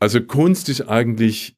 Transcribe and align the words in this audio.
Also 0.00 0.22
Kunst 0.22 0.70
ist 0.70 0.88
eigentlich 0.88 1.56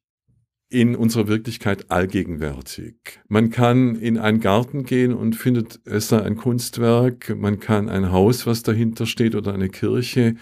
in 0.68 0.96
unserer 0.96 1.28
Wirklichkeit 1.28 1.90
allgegenwärtig. 1.90 2.96
Man 3.28 3.50
kann 3.50 3.94
in 3.94 4.18
einen 4.18 4.40
Garten 4.40 4.84
gehen 4.84 5.14
und 5.14 5.36
findet 5.36 5.80
es 5.84 6.08
da 6.08 6.22
ein 6.22 6.36
Kunstwerk. 6.36 7.36
Man 7.36 7.60
kann 7.60 7.88
ein 7.88 8.10
Haus, 8.10 8.46
was 8.46 8.62
dahinter 8.62 9.06
steht, 9.06 9.36
oder 9.36 9.54
eine 9.54 9.68
Kirche 9.68 10.34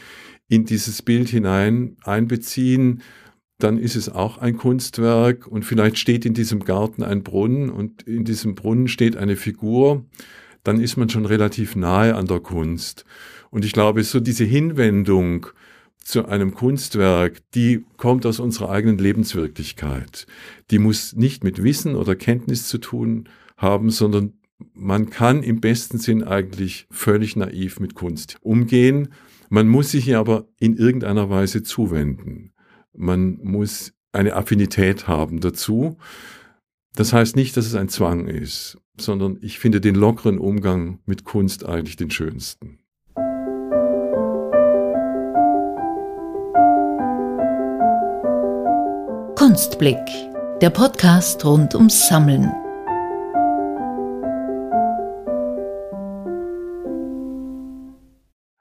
in 0.48 0.64
dieses 0.64 1.02
Bild 1.02 1.28
hinein 1.28 1.96
einbeziehen. 2.02 3.02
Dann 3.58 3.76
ist 3.76 3.96
es 3.96 4.08
auch 4.08 4.38
ein 4.38 4.56
Kunstwerk 4.56 5.46
und 5.46 5.64
vielleicht 5.64 5.98
steht 5.98 6.24
in 6.24 6.32
diesem 6.32 6.60
Garten 6.60 7.02
ein 7.02 7.22
Brunnen 7.22 7.68
und 7.68 8.02
in 8.04 8.24
diesem 8.24 8.54
Brunnen 8.54 8.88
steht 8.88 9.18
eine 9.18 9.36
Figur. 9.36 10.06
Dann 10.62 10.80
ist 10.80 10.96
man 10.96 11.10
schon 11.10 11.26
relativ 11.26 11.76
nahe 11.76 12.14
an 12.14 12.26
der 12.26 12.40
Kunst. 12.40 13.04
Und 13.50 13.64
ich 13.64 13.72
glaube, 13.72 14.02
so 14.04 14.20
diese 14.20 14.44
Hinwendung 14.44 15.48
zu 16.02 16.26
einem 16.26 16.54
Kunstwerk, 16.54 17.40
die 17.54 17.84
kommt 17.96 18.26
aus 18.26 18.40
unserer 18.40 18.70
eigenen 18.70 18.98
Lebenswirklichkeit. 18.98 20.26
Die 20.70 20.78
muss 20.78 21.14
nicht 21.14 21.44
mit 21.44 21.62
Wissen 21.62 21.94
oder 21.94 22.16
Kenntnis 22.16 22.68
zu 22.68 22.78
tun 22.78 23.28
haben, 23.56 23.90
sondern 23.90 24.34
man 24.74 25.10
kann 25.10 25.42
im 25.42 25.60
besten 25.60 25.98
Sinn 25.98 26.22
eigentlich 26.24 26.86
völlig 26.90 27.36
naiv 27.36 27.80
mit 27.80 27.94
Kunst 27.94 28.36
umgehen. 28.42 29.12
Man 29.48 29.68
muss 29.68 29.90
sich 29.90 30.14
aber 30.16 30.48
in 30.58 30.76
irgendeiner 30.76 31.30
Weise 31.30 31.62
zuwenden. 31.62 32.52
Man 32.92 33.38
muss 33.42 33.92
eine 34.12 34.34
Affinität 34.34 35.08
haben 35.08 35.40
dazu. 35.40 35.96
Das 36.94 37.12
heißt 37.12 37.36
nicht, 37.36 37.56
dass 37.56 37.66
es 37.66 37.74
ein 37.74 37.88
Zwang 37.88 38.26
ist, 38.26 38.78
sondern 38.98 39.38
ich 39.40 39.58
finde 39.58 39.80
den 39.80 39.94
lockeren 39.94 40.38
Umgang 40.38 40.98
mit 41.06 41.24
Kunst 41.24 41.64
eigentlich 41.64 41.96
den 41.96 42.10
schönsten. 42.10 42.79
Kunstblick, 49.50 49.98
der 50.60 50.70
Podcast 50.70 51.44
rund 51.44 51.74
ums 51.74 52.06
Sammeln. 52.06 52.52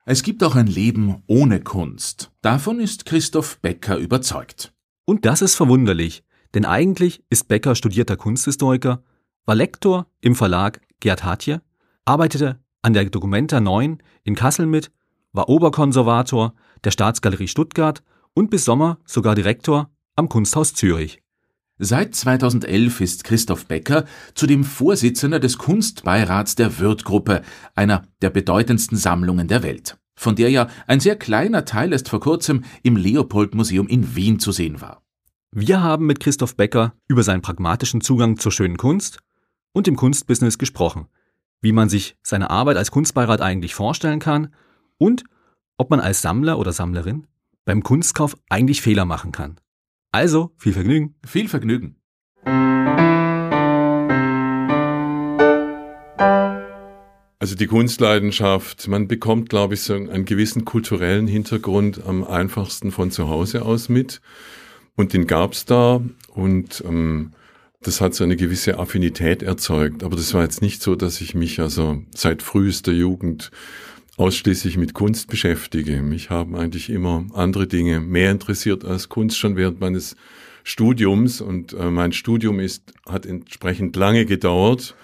Es 0.05 0.23
gibt 0.23 0.44
auch 0.44 0.55
ein 0.55 0.66
Leben 0.66 1.22
ohne 1.28 1.61
Kunst. 1.61 2.31
Davon 2.41 2.80
ist 2.80 3.05
Christoph 3.05 3.59
Becker 3.59 3.97
überzeugt. 3.97 4.73
Und 5.05 5.25
das 5.25 5.44
ist 5.44 5.53
verwunderlich, 5.53 6.23
denn 6.55 6.66
eigentlich 6.66 7.23
ist 7.30 7.47
Becker 7.47 7.75
studierter 7.75 8.17
Kunsthistoriker, 8.17 9.03
war 9.45 9.53
Lektor 9.53 10.08
im 10.22 10.33
Verlag 10.33 10.81
Gerd 11.02 11.23
Hatje, 11.23 11.61
arbeitete 12.06 12.63
an 12.81 12.94
der 12.94 13.06
Documenta 13.06 13.59
9 13.59 14.02
in 14.23 14.33
Kassel 14.33 14.66
mit, 14.66 14.89
war 15.33 15.50
Oberkonservator 15.50 16.56
der 16.83 16.89
Staatsgalerie 16.89 17.47
Stuttgart 17.47 18.02
und 18.33 18.50
bis 18.50 18.66
Sommer 18.66 18.97
sogar 19.06 19.35
Direktor 19.35 19.91
am 20.20 20.30
Kunsthaus 20.30 20.73
Zürich. 20.73 21.23
Seit 21.78 22.14
2011 22.14 23.00
ist 23.00 23.23
Christoph 23.23 23.67
Becker 23.67 24.03
zudem 24.36 24.66
Vorsitzender 24.66 25.39
des 25.39 25.58
Kunstbeirats 25.58 26.56
der 26.56 26.78
Würth-Gruppe, 26.78 27.42
einer 27.73 28.03
der 28.22 28.30
bedeutendsten 28.30 28.97
Sammlungen 28.97 29.47
der 29.47 29.64
Welt, 29.64 29.97
von 30.16 30.36
der 30.36 30.52
ja 30.52 30.67
ein 30.88 31.00
sehr 31.00 31.16
kleiner 31.16 31.64
Teil 31.64 31.94
erst 31.94 32.09
vor 32.09 32.20
kurzem 32.20 32.66
im 32.84 32.97
Leopold-Museum 32.97 33.88
in 33.88 34.14
Wien 34.16 34.40
zu 34.40 34.52
sehen 34.52 34.81
war. 34.81 35.02
Wir 35.52 35.81
haben 35.81 36.06
mit 36.06 36.20
Christoph 36.20 36.58
Becker 36.58 36.94
über 37.08 37.23
seinen 37.23 37.42
pragmatischen 37.42 38.02
Zugang 38.02 38.38
zur 38.38 38.52
schönen 38.52 38.78
Kunst 38.78 39.20
und 39.72 39.88
dem 39.88 39.95
Kunstbusiness 39.95 40.58
gesprochen, 40.58 41.08
wie 41.62 41.72
man 41.72 41.88
sich 41.88 42.17
seine 42.23 42.50
Arbeit 42.50 42.75
als 42.75 42.92
Kunstbeirat 42.92 43.40
eigentlich 43.40 43.73
vorstellen 43.73 44.20
kann 44.20 44.53
und 44.97 45.23
ob 45.78 45.90
man 45.90 46.02
als 46.02 46.22
Sammler 46.22 46.59
oder 46.59 46.73
Sammlerin 46.73 47.25
beim 47.64 47.84
Kunstkauf 47.84 48.36
eigentlich 48.50 48.81
Fehler 48.81 49.06
machen 49.06 49.31
kann. 49.31 49.62
Also, 50.11 50.52
viel 50.57 50.73
Vergnügen. 50.73 51.13
Viel 51.23 51.47
Vergnügen. 51.47 51.95
Also 57.41 57.56
die 57.56 57.67
Kunstleidenschaft, 57.67 58.88
man 58.88 59.07
bekommt, 59.07 59.50
glaube 59.50 59.75
ich, 59.75 59.81
so 59.81 59.94
einen 59.94 60.25
gewissen 60.25 60.66
kulturellen 60.66 61.28
Hintergrund 61.28 62.06
am 62.06 62.23
einfachsten 62.23 62.91
von 62.91 63.11
zu 63.11 63.29
Hause 63.29 63.61
aus 63.61 63.88
mit. 63.88 64.19
Und 64.95 65.13
den 65.13 65.28
gab's 65.28 65.66
da 65.66 66.01
und 66.34 66.84
ähm, 66.85 67.31
das 67.81 68.01
hat 68.01 68.13
so 68.16 68.23
eine 68.23 68.35
gewisse 68.35 68.79
Affinität 68.79 69.44
erzeugt. 69.44 70.03
Aber 70.03 70.16
das 70.16 70.34
war 70.34 70.41
jetzt 70.41 70.61
nicht 70.61 70.81
so, 70.81 70.95
dass 70.95 71.22
ich 71.22 71.35
mich 71.35 71.59
also 71.59 72.01
seit 72.16 72.41
frühester 72.41 72.91
Jugend 72.91 73.51
ausschließlich 74.19 74.78
mit 74.78 74.94
Kunst 74.94 75.30
beschäftige. 75.30 76.02
Mich 76.02 76.30
haben 76.30 76.56
eigentlich 76.56 76.90
immer 76.90 77.25
andere 77.34 77.68
Dinge 77.68 78.02
mehr 78.02 78.31
interessiert 78.31 78.84
als 78.84 79.07
Kunst 79.07 79.38
schon 79.38 79.56
während 79.56 79.80
meines 79.80 80.18
Studiums. 80.63 81.40
Und 81.40 81.72
äh, 81.74 81.90
mein 81.90 82.12
Studium 82.12 82.59
ist 82.59 82.94
hat 83.08 83.25
entsprechend 83.25 83.96
lange 83.96 84.25
gedauert, 84.25 84.96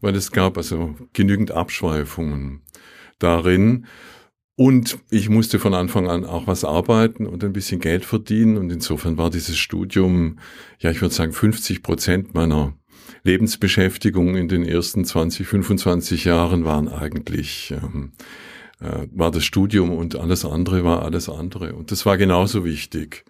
weil 0.00 0.16
es 0.16 0.32
gab 0.32 0.56
also 0.56 0.96
genügend 1.12 1.50
Abschweifungen 1.50 2.62
darin. 3.18 3.84
Und 4.56 4.98
ich 5.10 5.28
musste 5.28 5.58
von 5.58 5.74
Anfang 5.74 6.08
an 6.08 6.24
auch 6.24 6.46
was 6.46 6.64
arbeiten 6.64 7.26
und 7.26 7.44
ein 7.44 7.52
bisschen 7.52 7.80
Geld 7.80 8.06
verdienen. 8.06 8.56
Und 8.56 8.72
insofern 8.72 9.18
war 9.18 9.28
dieses 9.28 9.58
Studium 9.58 10.38
ja, 10.78 10.90
ich 10.90 11.02
würde 11.02 11.14
sagen 11.14 11.32
50 11.32 11.82
Prozent 11.82 12.32
meiner 12.32 12.74
Lebensbeschäftigung 13.22 14.34
in 14.34 14.48
den 14.48 14.64
ersten 14.64 15.04
20, 15.04 15.46
25 15.46 16.24
Jahren 16.24 16.64
waren 16.64 16.88
eigentlich 16.88 17.72
ähm, 17.72 18.12
äh, 18.82 19.06
war 19.12 19.30
das 19.30 19.44
Studium 19.44 19.90
und 19.90 20.16
alles 20.16 20.44
andere 20.44 20.84
war 20.84 21.02
alles 21.02 21.28
andere. 21.28 21.74
Und 21.74 21.90
das 21.90 22.04
war 22.04 22.18
genauso 22.18 22.64
wichtig. 22.64 23.24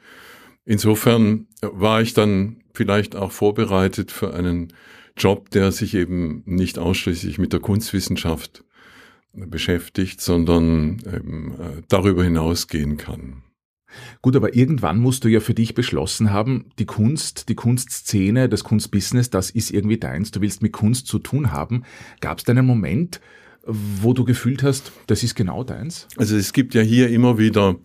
Insofern 0.64 1.46
war 1.60 2.00
ich 2.00 2.14
dann 2.14 2.62
vielleicht 2.72 3.16
auch 3.16 3.32
vorbereitet 3.32 4.10
für 4.10 4.32
einen 4.34 4.72
Job, 5.16 5.50
der 5.50 5.72
sich 5.72 5.94
eben 5.94 6.42
nicht 6.46 6.78
ausschließlich 6.78 7.38
mit 7.38 7.52
der 7.52 7.60
Kunstwissenschaft 7.60 8.64
beschäftigt, 9.34 10.20
sondern 10.20 11.02
eben 11.06 11.54
äh, 11.58 11.82
darüber 11.88 12.22
hinausgehen 12.24 12.96
kann. 12.96 13.42
Gut, 14.22 14.36
aber 14.36 14.54
irgendwann 14.54 15.00
musst 15.00 15.24
du 15.24 15.28
ja 15.28 15.40
für 15.40 15.54
dich 15.54 15.74
beschlossen 15.74 16.32
haben, 16.32 16.70
die 16.78 16.86
Kunst, 16.86 17.48
die 17.48 17.54
Kunstszene, 17.54 18.48
das 18.48 18.64
Kunstbusiness, 18.64 19.28
das 19.30 19.50
ist 19.50 19.70
irgendwie 19.70 19.98
deins, 19.98 20.30
du 20.30 20.40
willst 20.40 20.62
mit 20.62 20.72
Kunst 20.72 21.06
zu 21.06 21.18
tun 21.18 21.52
haben. 21.52 21.84
Gab 22.20 22.38
es 22.38 22.44
da 22.44 22.52
einen 22.52 22.66
Moment, 22.66 23.20
wo 23.66 24.12
du 24.12 24.24
gefühlt 24.24 24.62
hast, 24.62 24.92
das 25.06 25.22
ist 25.22 25.34
genau 25.34 25.64
deins? 25.64 26.08
Also 26.16 26.36
es 26.36 26.52
gibt 26.52 26.74
ja 26.74 26.82
hier 26.82 27.08
immer 27.08 27.38
wieder 27.38 27.76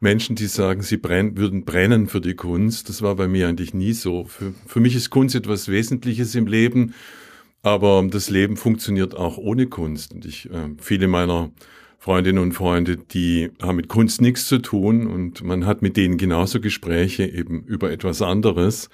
Menschen, 0.00 0.34
die 0.34 0.46
sagen, 0.46 0.82
sie 0.82 0.96
brenn, 0.96 1.36
würden 1.36 1.64
brennen 1.64 2.08
für 2.08 2.20
die 2.20 2.34
Kunst. 2.34 2.88
Das 2.88 3.02
war 3.02 3.14
bei 3.16 3.28
mir 3.28 3.48
eigentlich 3.48 3.74
nie 3.74 3.92
so. 3.92 4.24
Für, 4.24 4.54
für 4.66 4.80
mich 4.80 4.96
ist 4.96 5.10
Kunst 5.10 5.34
etwas 5.34 5.68
Wesentliches 5.68 6.34
im 6.34 6.46
Leben, 6.46 6.94
aber 7.62 8.04
das 8.10 8.30
Leben 8.30 8.56
funktioniert 8.56 9.14
auch 9.14 9.36
ohne 9.36 9.66
Kunst. 9.66 10.14
Und 10.14 10.24
ich, 10.24 10.50
äh, 10.50 10.70
viele 10.78 11.06
meiner 11.06 11.50
Freundinnen 11.98 12.38
und 12.38 12.52
Freunde, 12.52 12.96
die 12.96 13.50
haben 13.60 13.76
mit 13.76 13.88
Kunst 13.88 14.22
nichts 14.22 14.46
zu 14.46 14.58
tun 14.58 15.06
und 15.06 15.44
man 15.44 15.66
hat 15.66 15.82
mit 15.82 15.98
denen 15.98 16.16
genauso 16.16 16.58
Gespräche 16.58 17.26
eben 17.26 17.62
über 17.64 17.92
etwas 17.92 18.22
anderes. 18.22 18.88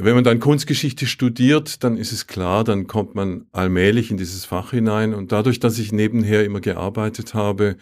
Wenn 0.00 0.14
man 0.14 0.22
dann 0.22 0.38
Kunstgeschichte 0.38 1.06
studiert, 1.06 1.82
dann 1.82 1.96
ist 1.96 2.12
es 2.12 2.28
klar, 2.28 2.62
dann 2.62 2.86
kommt 2.86 3.16
man 3.16 3.46
allmählich 3.50 4.12
in 4.12 4.16
dieses 4.16 4.44
Fach 4.44 4.70
hinein. 4.70 5.12
Und 5.12 5.32
dadurch, 5.32 5.58
dass 5.58 5.76
ich 5.76 5.90
nebenher 5.90 6.44
immer 6.44 6.60
gearbeitet 6.60 7.34
habe, 7.34 7.76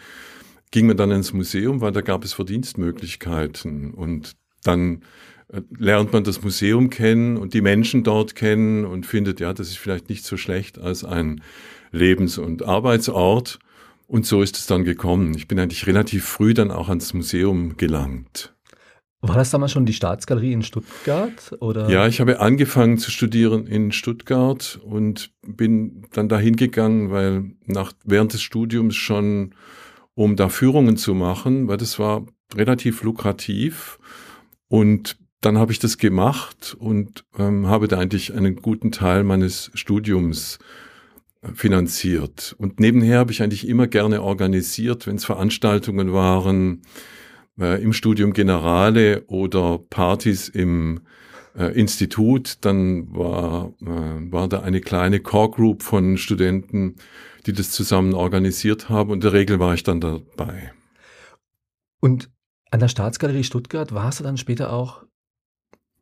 ging 0.71 0.87
man 0.87 0.97
dann 0.97 1.11
ins 1.11 1.31
Museum, 1.31 1.79
weil 1.79 1.91
da 1.91 2.01
gab 2.01 2.23
es 2.23 2.33
Verdienstmöglichkeiten. 2.33 3.93
Und 3.93 4.35
dann 4.63 5.03
äh, 5.49 5.61
lernt 5.77 6.11
man 6.11 6.23
das 6.23 6.41
Museum 6.41 6.89
kennen 6.89 7.37
und 7.37 7.53
die 7.53 7.61
Menschen 7.61 8.03
dort 8.03 8.33
kennen 8.33 8.83
und 8.83 9.05
findet, 9.05 9.39
ja, 9.39 9.53
das 9.53 9.67
ist 9.67 9.77
vielleicht 9.77 10.09
nicht 10.09 10.25
so 10.25 10.37
schlecht 10.37 10.79
als 10.79 11.03
ein 11.03 11.43
Lebens- 11.91 12.39
und 12.39 12.63
Arbeitsort. 12.63 13.59
Und 14.07 14.25
so 14.25 14.41
ist 14.41 14.57
es 14.57 14.65
dann 14.65 14.85
gekommen. 14.85 15.35
Ich 15.35 15.47
bin 15.47 15.59
eigentlich 15.59 15.85
relativ 15.85 16.25
früh 16.25 16.55
dann 16.55 16.71
auch 16.71 16.89
ans 16.89 17.13
Museum 17.13 17.77
gelangt. 17.77 18.56
War 19.21 19.35
das 19.35 19.49
damals 19.49 19.71
schon 19.71 19.85
die 19.85 19.93
Staatsgalerie 19.93 20.53
in 20.53 20.61
Stuttgart? 20.61 21.55
Oder? 21.59 21.89
Ja, 21.89 22.07
ich 22.07 22.19
habe 22.19 22.39
angefangen 22.39 22.99
zu 22.99 23.09
studieren 23.09 23.65
in 23.65 23.91
Stuttgart 23.91 24.79
und 24.83 25.31
bin 25.41 26.05
dann 26.13 26.29
dahin 26.29 26.55
gegangen, 26.55 27.09
weil 27.09 27.51
nach, 27.65 27.93
während 28.03 28.33
des 28.33 28.43
Studiums 28.43 28.95
schon, 28.95 29.55
um 30.13 30.35
da 30.35 30.49
Führungen 30.49 30.97
zu 30.97 31.15
machen, 31.15 31.67
weil 31.67 31.77
das 31.77 31.97
war 31.97 32.27
relativ 32.53 33.01
lukrativ. 33.01 33.97
Und 34.67 35.17
dann 35.41 35.57
habe 35.57 35.71
ich 35.71 35.79
das 35.79 35.97
gemacht 35.97 36.75
und 36.79 37.25
ähm, 37.39 37.67
habe 37.67 37.87
da 37.87 37.97
eigentlich 37.97 38.33
einen 38.33 38.57
guten 38.57 38.91
Teil 38.91 39.23
meines 39.23 39.71
Studiums 39.73 40.59
äh, 41.41 41.49
finanziert. 41.53 42.55
Und 42.59 42.79
nebenher 42.79 43.19
habe 43.19 43.31
ich 43.31 43.41
eigentlich 43.41 43.67
immer 43.67 43.87
gerne 43.87 44.21
organisiert, 44.21 45.07
wenn 45.07 45.15
es 45.15 45.25
Veranstaltungen 45.25 46.13
waren, 46.13 46.83
äh, 47.59 47.81
im 47.81 47.93
Studium 47.93 48.33
Generale 48.33 49.23
oder 49.27 49.79
Partys 49.89 50.49
im 50.49 51.01
äh, 51.57 51.77
Institut, 51.79 52.59
dann 52.61 53.13
war, 53.15 53.73
äh, 53.81 54.31
war 54.31 54.47
da 54.47 54.61
eine 54.61 54.81
kleine 54.81 55.19
Core 55.19 55.51
Group 55.51 55.83
von 55.83 56.17
Studenten, 56.17 56.95
die 57.45 57.53
das 57.53 57.71
zusammen 57.71 58.13
organisiert 58.13 58.89
haben 58.89 59.09
und 59.09 59.17
in 59.17 59.21
der 59.21 59.33
Regel 59.33 59.59
war 59.59 59.73
ich 59.73 59.83
dann 59.83 60.01
dabei. 60.01 60.73
Und 61.99 62.29
An 62.69 62.79
der 62.79 62.89
Staatsgalerie 62.89 63.43
Stuttgart 63.43 63.93
warst 63.93 64.19
du 64.19 64.23
dann 64.23 64.37
später 64.37 64.73
auch 64.73 65.03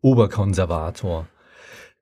Oberkonservator. 0.02 1.28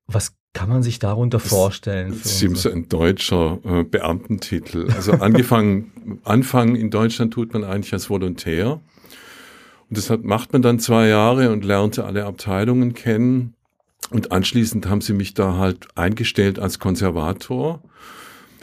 Was 0.07 0.35
kann 0.53 0.69
man 0.69 0.83
sich 0.83 0.99
darunter 0.99 1.39
vorstellen? 1.39 2.09
Das 2.09 2.41
ist 2.41 2.57
so 2.57 2.71
ein 2.71 2.87
deutscher 2.87 3.59
äh, 3.63 3.83
Beamtentitel. 3.83 4.89
Also 4.91 5.13
angefangen, 5.13 6.19
anfangen 6.23 6.75
in 6.75 6.91
Deutschland 6.91 7.33
tut 7.33 7.53
man 7.53 7.63
eigentlich 7.63 7.93
als 7.93 8.09
Volontär. 8.09 8.81
Und 9.93 9.97
das 9.99 10.09
hat, 10.09 10.23
macht 10.23 10.53
man 10.53 10.63
dann 10.63 10.79
zwei 10.79 11.07
Jahre 11.07 11.51
und 11.51 11.63
lernte 11.63 12.03
alle 12.03 12.25
Abteilungen 12.25 12.95
kennen. 12.95 13.53
Und 14.09 14.31
anschließend 14.31 14.87
haben 14.87 15.01
sie 15.01 15.13
mich 15.13 15.35
da 15.35 15.57
halt 15.57 15.85
eingestellt 15.95 16.57
als 16.57 16.79
Konservator 16.79 17.83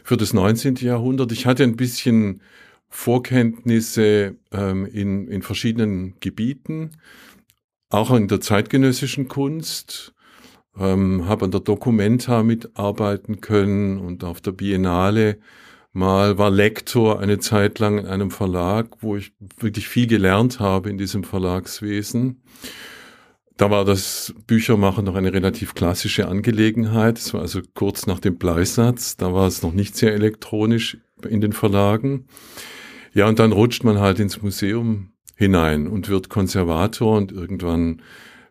für 0.03 0.17
das 0.17 0.33
19. 0.33 0.75
Jahrhundert. 0.81 1.31
Ich 1.31 1.47
hatte 1.47 1.63
ein 1.63 1.77
bisschen 1.77 2.41
Vorkenntnisse 2.89 4.39
ähm, 4.51 4.87
in, 4.87 5.29
in 5.29 5.43
verschiedenen 5.43 6.19
Gebieten, 6.19 6.97
auch 7.91 8.11
in 8.11 8.27
der 8.27 8.41
zeitgenössischen 8.41 9.29
Kunst, 9.29 10.13
ähm, 10.77 11.29
habe 11.29 11.45
an 11.45 11.53
der 11.53 11.61
Documenta 11.61 12.43
mitarbeiten 12.43 13.41
können 13.41 13.99
und 13.99 14.25
auf 14.25 14.41
der 14.41 14.51
Biennale 14.51 15.39
mal 15.93 16.39
war 16.39 16.51
Lektor 16.51 17.21
eine 17.21 17.39
Zeit 17.39 17.79
lang 17.79 17.99
in 17.99 18.07
einem 18.07 18.31
Verlag, 18.31 18.89
wo 19.01 19.17
ich 19.17 19.33
wirklich 19.59 19.89
viel 19.89 20.07
gelernt 20.07 20.61
habe 20.61 20.91
in 20.91 20.99
diesem 20.99 21.25
Verlagswesen. 21.25 22.43
Da 23.57 23.71
war 23.71 23.85
das 23.85 24.35
Büchermachen 24.47 25.05
noch 25.05 25.17
eine 25.17 25.35
relativ 25.35 25.75
klassische 25.75 26.29
Angelegenheit. 26.29 27.19
Es 27.19 27.35
war 27.35 27.43
also 27.43 27.61
kurz 27.75 28.07
nach 28.07 28.19
dem 28.19 28.39
Bleisatz. 28.39 29.19
Da 29.19 29.35
war 29.35 29.47
es 29.47 29.63
noch 29.63 29.73
nicht 29.73 29.97
sehr 29.97 30.15
elektronisch 30.15 30.97
in 31.29 31.43
den 31.43 31.53
Verlagen. 31.53 32.27
Ja, 33.13 33.29
und 33.29 33.39
dann 33.39 33.53
rutscht 33.53 33.85
man 33.85 33.99
halt 33.99 34.19
ins 34.19 34.41
Museum 34.41 35.13
hinein 35.37 35.89
und 35.89 36.09
wird 36.09 36.31
Konservator 36.31 37.17
und 37.17 37.33
irgendwann 37.33 38.01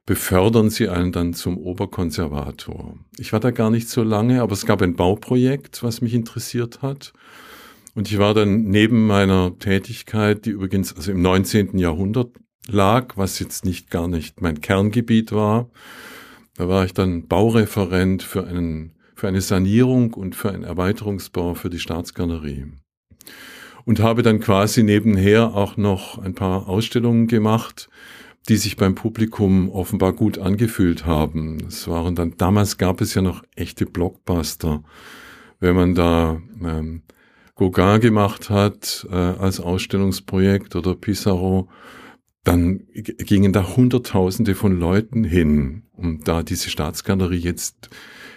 befördern 0.10 0.72
sie 0.72 0.90
einen 0.90 1.12
dann 1.12 1.36
zum 1.36 1.60
Oberkonservator. 1.60 2.98
Ich 3.20 3.32
war 3.32 3.40
da 3.40 3.52
gar 3.52 3.70
nicht 3.70 3.90
so 3.90 4.02
lange, 4.02 4.42
aber 4.42 4.54
es 4.54 4.66
gab 4.66 4.82
ein 4.82 4.96
Bauprojekt, 4.96 5.84
was 5.84 6.02
mich 6.02 6.16
interessiert 6.16 6.82
hat. 6.82 7.14
Und 7.94 8.10
ich 8.10 8.18
war 8.18 8.34
dann 8.34 8.64
neben 8.64 9.06
meiner 9.06 9.56
Tätigkeit, 9.60 10.48
die 10.48 10.50
übrigens 10.50 10.96
also 10.96 11.12
im 11.12 11.22
19. 11.22 11.78
Jahrhundert 11.78 12.32
lag, 12.68 13.18
was 13.18 13.38
jetzt 13.38 13.66
nicht 13.66 13.92
gar 13.92 14.08
nicht 14.08 14.42
mein 14.42 14.62
Kerngebiet 14.62 15.32
war, 15.32 15.70
da 16.56 16.68
war 16.68 16.86
ich 16.86 16.96
dann 16.96 17.28
Baureferent 17.28 18.24
für 18.24 18.48
einen 18.48 18.96
für 19.14 19.28
eine 19.28 19.42
Sanierung 19.42 20.16
und 20.16 20.36
für 20.36 20.50
einen 20.50 20.64
Erweiterungsbau 20.64 21.54
für 21.54 21.70
die 21.70 21.78
Staatsgalerie 21.78 22.66
und 23.86 24.00
habe 24.00 24.24
dann 24.24 24.40
quasi 24.40 24.82
nebenher 24.82 25.54
auch 25.54 25.78
noch 25.78 26.18
ein 26.18 26.34
paar 26.34 26.68
Ausstellungen 26.68 27.28
gemacht, 27.28 27.90
die 28.50 28.57
sich 28.57 28.78
beim 28.78 28.96
Publikum 28.96 29.69
offenbar 29.69 30.13
gut 30.13 30.40
angefühlt 30.40 31.06
haben. 31.06 31.60
Es 31.68 31.88
waren 31.88 32.16
dann, 32.16 32.34
damals 32.38 32.78
gab 32.78 33.00
es 33.00 33.13
ja 33.13 33.22
noch 33.22 33.44
echte 33.56 33.86
Blockbuster. 33.86 34.84
Wenn 35.60 35.75
man 35.75 35.94
da 35.94 36.42
ähm, 36.63 37.04
Gauguin 37.56 38.00
gemacht 38.00 38.50
hat 38.50 39.07
äh, 39.12 39.16
als 39.16 39.60
Ausstellungsprojekt 39.60 40.75
oder 40.75 40.96
Pissarro, 40.96 41.69
dann 42.44 42.88
gingen 42.94 43.54
da 43.54 43.75
Hunderttausende 43.75 44.56
von 44.56 44.80
Leuten 44.80 45.24
hin. 45.24 45.84
Und 45.94 46.28
da 46.28 46.42
diese 46.42 46.72
Staatsgalerie 46.72 47.38
jetzt 47.38 47.90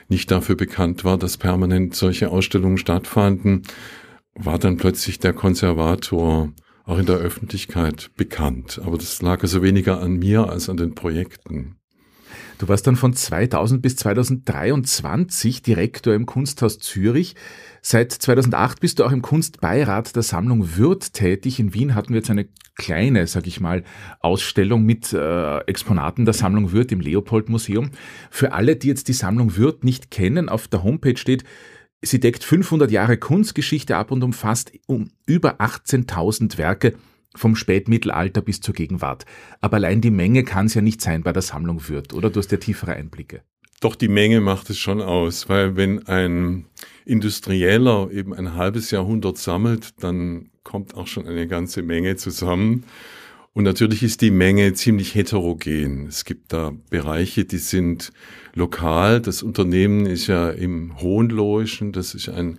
nicht 0.08 0.30
dafür 0.30 0.56
bekannt 0.56 1.04
war, 1.04 1.16
dass 1.16 1.38
permanent 1.38 1.94
solche 1.94 2.30
Ausstellungen 2.30 2.76
stattfanden, 2.76 3.62
war 4.34 4.58
dann 4.58 4.76
plötzlich 4.76 5.20
der 5.20 5.32
Konservator 5.32 6.52
auch 6.84 6.98
in 6.98 7.06
der 7.06 7.16
Öffentlichkeit 7.16 8.10
bekannt. 8.16 8.80
Aber 8.84 8.98
das 8.98 9.22
lag 9.22 9.42
also 9.42 9.62
weniger 9.62 10.00
an 10.00 10.14
mir 10.14 10.48
als 10.48 10.68
an 10.68 10.76
den 10.76 10.94
Projekten. 10.94 11.76
Du 12.58 12.68
warst 12.68 12.86
dann 12.86 12.96
von 12.96 13.12
2000 13.12 13.82
bis 13.82 13.96
2023 13.96 15.62
Direktor 15.62 16.14
im 16.14 16.26
Kunsthaus 16.26 16.78
Zürich. 16.78 17.34
Seit 17.80 18.12
2008 18.12 18.80
bist 18.80 18.98
du 18.98 19.04
auch 19.04 19.10
im 19.10 19.22
Kunstbeirat 19.22 20.14
der 20.14 20.22
Sammlung 20.22 20.76
Würth 20.76 21.12
tätig. 21.12 21.58
In 21.58 21.74
Wien 21.74 21.96
hatten 21.96 22.10
wir 22.10 22.18
jetzt 22.18 22.30
eine 22.30 22.46
kleine, 22.76 23.26
sag 23.26 23.46
ich 23.46 23.60
mal, 23.60 23.82
Ausstellung 24.20 24.84
mit 24.84 25.12
äh, 25.12 25.58
Exponaten 25.66 26.24
der 26.24 26.34
Sammlung 26.34 26.72
Würth 26.72 26.92
im 26.92 27.00
Leopold 27.00 27.48
Museum. 27.48 27.90
Für 28.30 28.52
alle, 28.52 28.76
die 28.76 28.88
jetzt 28.88 29.08
die 29.08 29.12
Sammlung 29.12 29.56
Würth 29.56 29.82
nicht 29.82 30.10
kennen, 30.10 30.48
auf 30.48 30.68
der 30.68 30.84
Homepage 30.84 31.16
steht 31.16 31.44
Sie 32.04 32.18
deckt 32.18 32.42
500 32.42 32.90
Jahre 32.90 33.16
Kunstgeschichte 33.16 33.96
ab 33.96 34.10
und 34.10 34.24
umfasst 34.24 34.72
um 34.86 35.10
über 35.24 35.60
18.000 35.60 36.58
Werke 36.58 36.94
vom 37.34 37.54
Spätmittelalter 37.54 38.42
bis 38.42 38.60
zur 38.60 38.74
Gegenwart. 38.74 39.24
Aber 39.60 39.76
allein 39.76 40.00
die 40.00 40.10
Menge 40.10 40.42
kann 40.42 40.66
es 40.66 40.74
ja 40.74 40.82
nicht 40.82 41.00
sein 41.00 41.22
bei 41.22 41.32
der 41.32 41.42
Sammlung 41.42 41.88
Würth, 41.88 42.12
oder? 42.12 42.28
Du 42.28 42.40
hast 42.40 42.50
ja 42.50 42.58
tiefere 42.58 42.94
Einblicke. 42.94 43.42
Doch 43.80 43.94
die 43.94 44.08
Menge 44.08 44.40
macht 44.40 44.68
es 44.70 44.78
schon 44.78 45.00
aus, 45.00 45.48
weil 45.48 45.76
wenn 45.76 46.06
ein 46.08 46.66
Industrieller 47.04 48.10
eben 48.10 48.34
ein 48.34 48.54
halbes 48.54 48.90
Jahrhundert 48.90 49.38
sammelt, 49.38 50.02
dann 50.02 50.50
kommt 50.62 50.94
auch 50.94 51.06
schon 51.06 51.26
eine 51.26 51.46
ganze 51.46 51.82
Menge 51.82 52.16
zusammen. 52.16 52.84
Und 53.54 53.64
natürlich 53.64 54.02
ist 54.02 54.22
die 54.22 54.30
Menge 54.30 54.72
ziemlich 54.72 55.14
heterogen. 55.14 56.06
Es 56.06 56.24
gibt 56.24 56.52
da 56.54 56.72
Bereiche, 56.88 57.44
die 57.44 57.58
sind 57.58 58.12
lokal. 58.54 59.20
Das 59.20 59.42
Unternehmen 59.42 60.06
ist 60.06 60.26
ja 60.26 60.48
im 60.50 60.98
Hohenlohischen, 61.00 61.92
das 61.92 62.14
ist 62.14 62.30
ein 62.30 62.58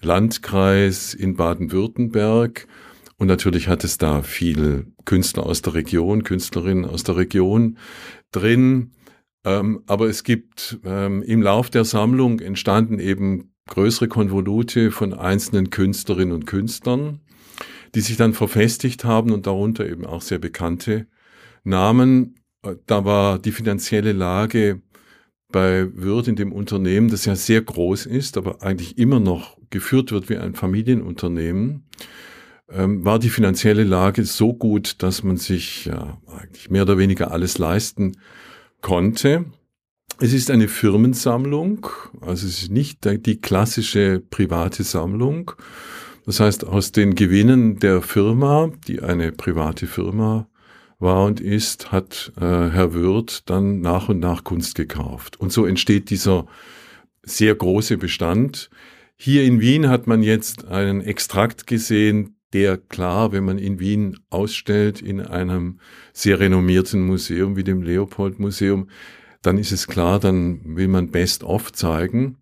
Landkreis 0.00 1.14
in 1.14 1.36
Baden-Württemberg. 1.36 2.66
Und 3.18 3.28
natürlich 3.28 3.68
hat 3.68 3.84
es 3.84 3.98
da 3.98 4.22
viele 4.22 4.86
Künstler 5.04 5.46
aus 5.46 5.62
der 5.62 5.74
Region, 5.74 6.24
Künstlerinnen 6.24 6.86
aus 6.86 7.04
der 7.04 7.16
Region 7.16 7.78
drin. 8.32 8.90
Ähm, 9.44 9.84
aber 9.86 10.08
es 10.08 10.24
gibt 10.24 10.80
ähm, 10.84 11.22
im 11.22 11.40
Lauf 11.40 11.70
der 11.70 11.84
Sammlung 11.84 12.40
entstanden 12.40 12.98
eben 12.98 13.52
größere 13.68 14.08
Konvolute 14.08 14.90
von 14.90 15.14
einzelnen 15.14 15.70
Künstlerinnen 15.70 16.34
und 16.34 16.46
Künstlern 16.46 17.20
die 17.94 18.00
sich 18.00 18.16
dann 18.16 18.34
verfestigt 18.34 19.04
haben 19.04 19.32
und 19.32 19.46
darunter 19.46 19.88
eben 19.88 20.06
auch 20.06 20.22
sehr 20.22 20.38
bekannte 20.38 21.06
Namen. 21.64 22.36
Da 22.86 23.04
war 23.04 23.38
die 23.38 23.52
finanzielle 23.52 24.12
Lage 24.12 24.80
bei 25.50 25.86
Würth 25.94 26.28
in 26.28 26.36
dem 26.36 26.52
Unternehmen, 26.52 27.08
das 27.08 27.26
ja 27.26 27.36
sehr 27.36 27.60
groß 27.60 28.06
ist, 28.06 28.36
aber 28.36 28.62
eigentlich 28.62 28.98
immer 28.98 29.20
noch 29.20 29.58
geführt 29.70 30.10
wird 30.10 30.28
wie 30.28 30.38
ein 30.38 30.54
Familienunternehmen, 30.54 31.84
ähm, 32.70 33.04
war 33.04 33.18
die 33.18 33.28
finanzielle 33.28 33.84
Lage 33.84 34.24
so 34.24 34.54
gut, 34.54 35.02
dass 35.02 35.22
man 35.22 35.36
sich 35.36 35.84
ja 35.84 36.18
eigentlich 36.26 36.70
mehr 36.70 36.82
oder 36.82 36.98
weniger 36.98 37.30
alles 37.30 37.58
leisten 37.58 38.16
konnte. 38.80 39.44
Es 40.20 40.32
ist 40.32 40.50
eine 40.50 40.68
Firmensammlung, 40.68 41.86
also 42.20 42.46
es 42.46 42.62
ist 42.62 42.70
nicht 42.70 43.04
die 43.04 43.40
klassische 43.40 44.20
private 44.30 44.84
Sammlung, 44.84 45.52
das 46.24 46.40
heißt, 46.40 46.66
aus 46.66 46.92
den 46.92 47.14
Gewinnen 47.14 47.78
der 47.78 48.02
Firma, 48.02 48.70
die 48.86 49.02
eine 49.02 49.32
private 49.32 49.86
Firma 49.86 50.48
war 50.98 51.24
und 51.24 51.40
ist, 51.40 51.90
hat 51.90 52.32
äh, 52.36 52.40
Herr 52.40 52.94
Würth 52.94 53.42
dann 53.46 53.80
nach 53.80 54.08
und 54.08 54.20
nach 54.20 54.44
Kunst 54.44 54.76
gekauft. 54.76 55.38
Und 55.40 55.52
so 55.52 55.66
entsteht 55.66 56.10
dieser 56.10 56.46
sehr 57.22 57.54
große 57.54 57.98
Bestand. 57.98 58.70
Hier 59.16 59.44
in 59.44 59.60
Wien 59.60 59.88
hat 59.88 60.06
man 60.06 60.22
jetzt 60.22 60.66
einen 60.66 61.00
Extrakt 61.00 61.66
gesehen, 61.66 62.36
der 62.52 62.76
klar, 62.76 63.32
wenn 63.32 63.44
man 63.44 63.58
in 63.58 63.80
Wien 63.80 64.18
ausstellt, 64.30 65.00
in 65.00 65.20
einem 65.20 65.80
sehr 66.12 66.38
renommierten 66.38 67.04
Museum 67.04 67.56
wie 67.56 67.64
dem 67.64 67.82
Leopold 67.82 68.38
Museum, 68.38 68.88
dann 69.40 69.58
ist 69.58 69.72
es 69.72 69.88
klar, 69.88 70.20
dann 70.20 70.76
will 70.76 70.88
man 70.88 71.10
Best 71.10 71.42
of 71.42 71.72
zeigen. 71.72 72.36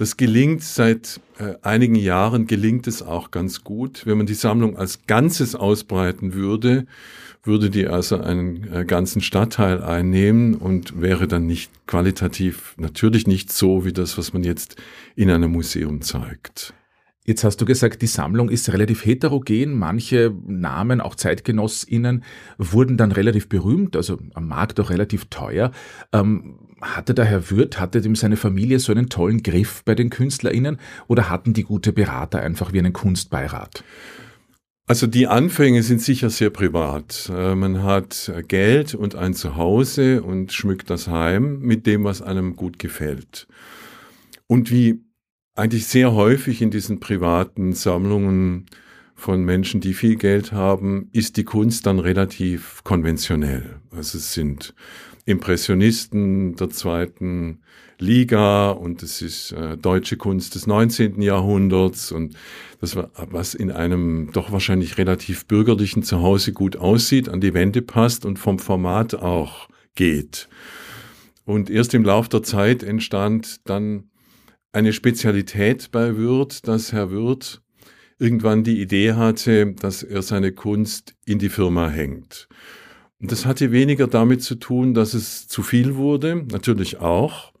Das 0.00 0.16
gelingt 0.16 0.62
seit 0.62 1.20
äh, 1.38 1.56
einigen 1.60 1.94
Jahren, 1.94 2.46
gelingt 2.46 2.86
es 2.86 3.02
auch 3.02 3.30
ganz 3.30 3.64
gut. 3.64 4.06
Wenn 4.06 4.16
man 4.16 4.24
die 4.24 4.32
Sammlung 4.32 4.78
als 4.78 5.00
Ganzes 5.06 5.54
ausbreiten 5.54 6.32
würde, 6.32 6.86
würde 7.42 7.68
die 7.68 7.86
also 7.86 8.18
einen 8.18 8.72
äh, 8.72 8.86
ganzen 8.86 9.20
Stadtteil 9.20 9.82
einnehmen 9.82 10.54
und 10.54 11.02
wäre 11.02 11.28
dann 11.28 11.46
nicht 11.46 11.70
qualitativ 11.86 12.72
natürlich 12.78 13.26
nicht 13.26 13.52
so 13.52 13.84
wie 13.84 13.92
das, 13.92 14.16
was 14.16 14.32
man 14.32 14.42
jetzt 14.42 14.76
in 15.16 15.30
einem 15.30 15.52
Museum 15.52 16.00
zeigt. 16.00 16.72
Jetzt 17.30 17.44
hast 17.44 17.60
du 17.60 17.64
gesagt, 17.64 18.02
die 18.02 18.08
Sammlung 18.08 18.48
ist 18.48 18.72
relativ 18.72 19.04
heterogen. 19.04 19.78
Manche 19.78 20.34
Namen, 20.48 21.00
auch 21.00 21.14
ZeitgenossInnen, 21.14 22.24
wurden 22.58 22.96
dann 22.96 23.12
relativ 23.12 23.48
berühmt, 23.48 23.94
also 23.94 24.18
am 24.34 24.48
Markt 24.48 24.80
auch 24.80 24.90
relativ 24.90 25.26
teuer. 25.26 25.70
Ähm, 26.12 26.58
hatte 26.80 27.14
der 27.14 27.26
Herr 27.26 27.48
Würth, 27.48 27.78
hatte 27.78 28.00
dem 28.00 28.16
seine 28.16 28.36
Familie 28.36 28.80
so 28.80 28.90
einen 28.90 29.08
tollen 29.08 29.44
Griff 29.44 29.84
bei 29.84 29.94
den 29.94 30.10
KünstlerInnen 30.10 30.78
oder 31.06 31.30
hatten 31.30 31.52
die 31.52 31.62
gute 31.62 31.92
Berater 31.92 32.40
einfach 32.40 32.72
wie 32.72 32.80
einen 32.80 32.92
Kunstbeirat? 32.92 33.84
Also 34.88 35.06
die 35.06 35.28
Anfänge 35.28 35.84
sind 35.84 36.02
sicher 36.02 36.30
sehr 36.30 36.50
privat. 36.50 37.30
Äh, 37.32 37.54
man 37.54 37.84
hat 37.84 38.32
Geld 38.48 38.96
und 38.96 39.14
ein 39.14 39.34
Zuhause 39.34 40.24
und 40.24 40.52
schmückt 40.52 40.90
das 40.90 41.06
Heim 41.06 41.60
mit 41.60 41.86
dem, 41.86 42.02
was 42.02 42.22
einem 42.22 42.56
gut 42.56 42.80
gefällt. 42.80 43.46
Und 44.48 44.72
wie 44.72 45.04
eigentlich 45.54 45.86
sehr 45.86 46.12
häufig 46.12 46.62
in 46.62 46.70
diesen 46.70 47.00
privaten 47.00 47.72
Sammlungen 47.72 48.66
von 49.14 49.44
Menschen, 49.44 49.80
die 49.80 49.94
viel 49.94 50.16
Geld 50.16 50.52
haben, 50.52 51.08
ist 51.12 51.36
die 51.36 51.44
Kunst 51.44 51.86
dann 51.86 51.98
relativ 51.98 52.82
konventionell. 52.84 53.80
Also 53.90 54.18
es 54.18 54.32
sind 54.32 54.74
Impressionisten 55.26 56.56
der 56.56 56.70
zweiten 56.70 57.60
Liga 57.98 58.70
und 58.70 59.02
es 59.02 59.20
ist 59.20 59.52
äh, 59.52 59.76
deutsche 59.76 60.16
Kunst 60.16 60.54
des 60.54 60.66
19. 60.66 61.20
Jahrhunderts 61.20 62.12
und 62.12 62.34
das 62.80 62.96
war, 62.96 63.10
was 63.14 63.54
in 63.54 63.70
einem 63.70 64.30
doch 64.32 64.50
wahrscheinlich 64.52 64.96
relativ 64.96 65.46
bürgerlichen 65.46 66.02
Zuhause 66.02 66.52
gut 66.52 66.76
aussieht, 66.76 67.28
an 67.28 67.42
die 67.42 67.52
Wände 67.52 67.82
passt 67.82 68.24
und 68.24 68.38
vom 68.38 68.58
Format 68.58 69.14
auch 69.14 69.68
geht. 69.94 70.48
Und 71.44 71.68
erst 71.68 71.92
im 71.94 72.04
Lauf 72.04 72.28
der 72.28 72.42
Zeit 72.42 72.82
entstand 72.82 73.68
dann 73.68 74.09
eine 74.72 74.92
Spezialität 74.92 75.90
bei 75.90 76.16
Würth, 76.16 76.66
dass 76.66 76.92
Herr 76.92 77.10
Würth 77.10 77.62
irgendwann 78.18 78.64
die 78.64 78.80
Idee 78.80 79.14
hatte, 79.14 79.72
dass 79.74 80.02
er 80.02 80.22
seine 80.22 80.52
Kunst 80.52 81.14
in 81.24 81.38
die 81.38 81.48
Firma 81.48 81.88
hängt. 81.88 82.48
Und 83.20 83.32
das 83.32 83.46
hatte 83.46 83.72
weniger 83.72 84.06
damit 84.06 84.42
zu 84.42 84.54
tun, 84.54 84.94
dass 84.94 85.14
es 85.14 85.48
zu 85.48 85.62
viel 85.62 85.96
wurde, 85.96 86.44
natürlich 86.50 86.98
auch, 86.98 87.52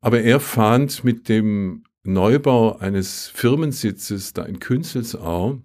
aber 0.00 0.20
er 0.20 0.40
fand 0.40 1.04
mit 1.04 1.28
dem 1.28 1.84
Neubau 2.04 2.78
eines 2.78 3.26
Firmensitzes 3.28 4.32
da 4.32 4.44
in 4.44 4.60
Künzelsau, 4.60 5.60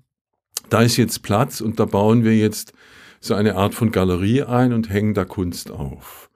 da 0.70 0.82
ist 0.82 0.98
jetzt 0.98 1.22
Platz 1.24 1.62
und 1.62 1.80
da 1.80 1.86
bauen 1.86 2.24
wir 2.24 2.36
jetzt 2.36 2.74
so 3.20 3.36
eine 3.36 3.56
Art 3.56 3.74
von 3.76 3.92
Galerie 3.92 4.44
ein 4.44 4.74
und 4.74 4.90
hängen 4.90 5.14
da 5.14 5.24
Kunst 5.24 5.72
auf. 5.72 6.30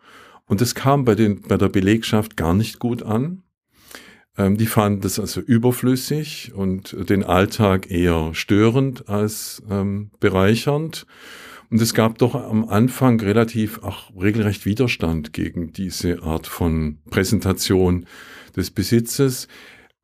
Und 0.45 0.61
das 0.61 0.75
kam 0.75 1.03
bei, 1.03 1.15
den, 1.15 1.41
bei 1.41 1.57
der 1.57 1.69
Belegschaft 1.69 2.37
gar 2.37 2.53
nicht 2.53 2.79
gut 2.79 3.03
an. 3.03 3.43
Ähm, 4.37 4.57
die 4.57 4.67
fanden 4.67 5.01
das 5.01 5.19
also 5.19 5.41
überflüssig 5.41 6.51
und 6.53 6.95
den 7.09 7.23
Alltag 7.23 7.89
eher 7.89 8.33
störend 8.33 9.09
als 9.09 9.63
ähm, 9.69 10.11
bereichernd. 10.19 11.05
Und 11.69 11.81
es 11.81 11.93
gab 11.93 12.17
doch 12.19 12.35
am 12.35 12.69
Anfang 12.69 13.19
relativ 13.19 13.83
auch 13.83 14.11
regelrecht 14.15 14.65
Widerstand 14.65 15.33
gegen 15.33 15.73
diese 15.73 16.23
Art 16.23 16.47
von 16.47 16.99
Präsentation 17.09 18.05
des 18.55 18.71
Besitzes 18.71 19.47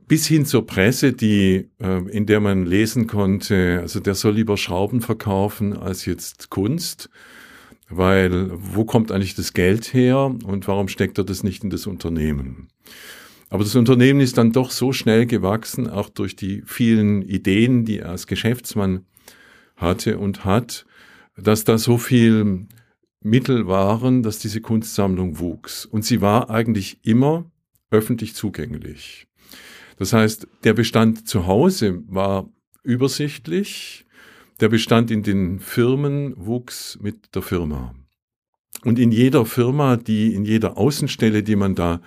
bis 0.07 0.27
hin 0.27 0.45
zur 0.45 0.65
Presse, 0.67 1.13
die, 1.13 1.69
äh, 1.79 2.09
in 2.09 2.25
der 2.25 2.39
man 2.39 2.65
lesen 2.65 3.07
konnte, 3.07 3.79
also 3.81 3.99
der 3.99 4.15
soll 4.15 4.33
lieber 4.33 4.57
Schrauben 4.57 5.01
verkaufen 5.01 5.77
als 5.77 6.05
jetzt 6.05 6.49
Kunst, 6.49 7.09
weil 7.89 8.49
wo 8.53 8.83
kommt 8.83 9.11
eigentlich 9.11 9.35
das 9.35 9.53
Geld 9.53 9.93
her 9.93 10.35
und 10.43 10.67
warum 10.67 10.87
steckt 10.87 11.17
er 11.17 11.23
das 11.23 11.43
nicht 11.43 11.63
in 11.63 11.69
das 11.69 11.87
Unternehmen? 11.87 12.67
Aber 13.53 13.63
das 13.63 13.75
Unternehmen 13.75 14.19
ist 14.19 14.39
dann 14.39 14.51
doch 14.51 14.71
so 14.71 14.93
schnell 14.93 15.27
gewachsen, 15.27 15.87
auch 15.87 16.09
durch 16.09 16.35
die 16.35 16.63
vielen 16.65 17.21
Ideen, 17.21 17.85
die 17.85 17.99
er 17.99 18.09
als 18.09 18.25
Geschäftsmann 18.25 19.05
hatte 19.75 20.17
und 20.17 20.43
hat, 20.43 20.87
dass 21.37 21.63
da 21.63 21.77
so 21.77 21.99
viel 21.99 22.65
Mittel 23.21 23.67
waren, 23.67 24.23
dass 24.23 24.39
diese 24.39 24.59
Kunstsammlung 24.59 25.37
wuchs. 25.37 25.85
Und 25.85 26.03
sie 26.03 26.19
war 26.19 26.49
eigentlich 26.49 26.97
immer 27.03 27.45
öffentlich 27.91 28.33
zugänglich. 28.33 29.27
Das 29.99 30.13
heißt, 30.13 30.47
der 30.63 30.73
Bestand 30.73 31.27
zu 31.27 31.45
Hause 31.45 32.01
war 32.07 32.49
übersichtlich, 32.81 34.07
der 34.61 34.69
Bestand 34.69 35.11
in 35.11 35.21
den 35.21 35.59
Firmen 35.59 36.33
wuchs 36.37 36.97
mit 36.99 37.35
der 37.35 37.43
Firma. 37.43 37.93
Und 38.83 38.97
in 38.97 39.11
jeder 39.11 39.45
Firma, 39.45 39.95
die, 39.95 40.33
in 40.33 40.43
jeder 40.43 40.75
Außenstelle, 40.75 41.43
die 41.43 41.55
man 41.55 41.75
da 41.75 42.01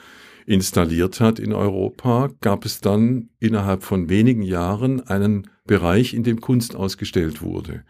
installiert 0.46 1.20
hat 1.20 1.38
in 1.38 1.52
Europa, 1.52 2.30
gab 2.40 2.64
es 2.64 2.80
dann 2.80 3.28
innerhalb 3.40 3.82
von 3.82 4.08
wenigen 4.08 4.42
Jahren 4.42 5.06
einen 5.06 5.50
Bereich, 5.66 6.14
in 6.14 6.22
dem 6.22 6.40
Kunst 6.40 6.76
ausgestellt 6.76 7.42
wurde. 7.42 7.82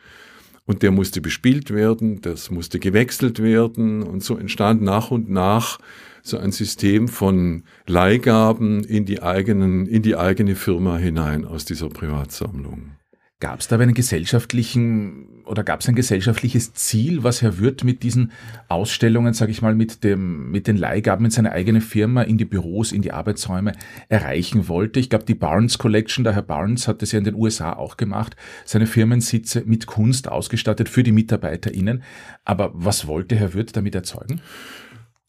Und 0.65 0.83
der 0.83 0.91
musste 0.91 1.21
bespielt 1.21 1.71
werden, 1.71 2.21
das 2.23 2.51
musste 2.51 2.81
gewechselt 2.81 3.41
werden 3.41 4.03
und 4.03 4.25
so 4.25 4.37
entstand 4.37 4.83
nach 4.83 5.13
und 5.13 5.31
nach 5.31 5.79
so 6.23 6.39
ein 6.39 6.51
System 6.51 7.07
von 7.07 7.63
Leihgaben 7.87 8.83
in 8.83 9.05
die 9.05 9.23
eigenen, 9.23 9.87
in 9.87 10.03
die 10.03 10.17
eigene 10.17 10.57
Firma 10.57 10.97
hinein 10.97 11.45
aus 11.45 11.67
dieser 11.67 11.89
Privatsammlung. 11.89 12.97
Gab 13.39 13.61
es 13.61 13.69
da 13.69 13.79
einen 13.79 13.93
gesellschaftlichen 13.93 15.43
oder 15.45 15.63
gab 15.63 15.81
es 15.81 15.89
ein 15.89 15.95
gesellschaftliches 15.95 16.73
Ziel, 16.73 17.23
was 17.23 17.43
Herr 17.43 17.59
Würth 17.59 17.85
mit 17.85 18.03
diesen 18.03 18.33
Ausstellungen, 18.69 19.35
sage 19.35 19.53
ich 19.53 19.61
mal, 19.61 19.75
mit 19.75 20.05
dem 20.05 20.51
mit 20.51 20.67
den 20.67 20.79
Leihgaben 20.79 21.27
in 21.27 21.31
seine 21.31 21.53
eigene 21.53 21.83
Firma, 21.83 22.23
in 22.23 22.39
die 22.39 22.47
Büros, 22.47 22.93
in 22.93 23.03
die 23.03 23.13
Arbeitsräume 23.13 23.73
erreichen 24.09 24.69
wollte? 24.69 25.01
Ich 25.01 25.11
glaube, 25.11 25.27
die 25.27 25.35
Barnes 25.35 25.77
Collection, 25.77 26.25
der 26.25 26.35
Herr 26.35 26.43
Barnes 26.43 26.89
hat 26.89 27.03
das 27.03 27.13
ja 27.13 27.19
in 27.19 27.27
den 27.27 27.35
USA 27.35 27.75
auch 27.75 27.99
gemacht, 27.99 28.37
seine 28.65 28.87
Firmensitze 28.87 29.65
mit 29.67 29.87
Kunst 29.87 30.29
ausgestattet 30.29 30.89
für 30.89 31.03
die 31.03 31.13
MitarbeiterInnen. 31.13 32.03
Aber 32.47 32.71
was 32.75 33.07
wollte 33.07 33.37
Herr 33.37 33.53
Würth 33.53 33.77
damit 33.77 33.95
erzeugen? 33.95 34.41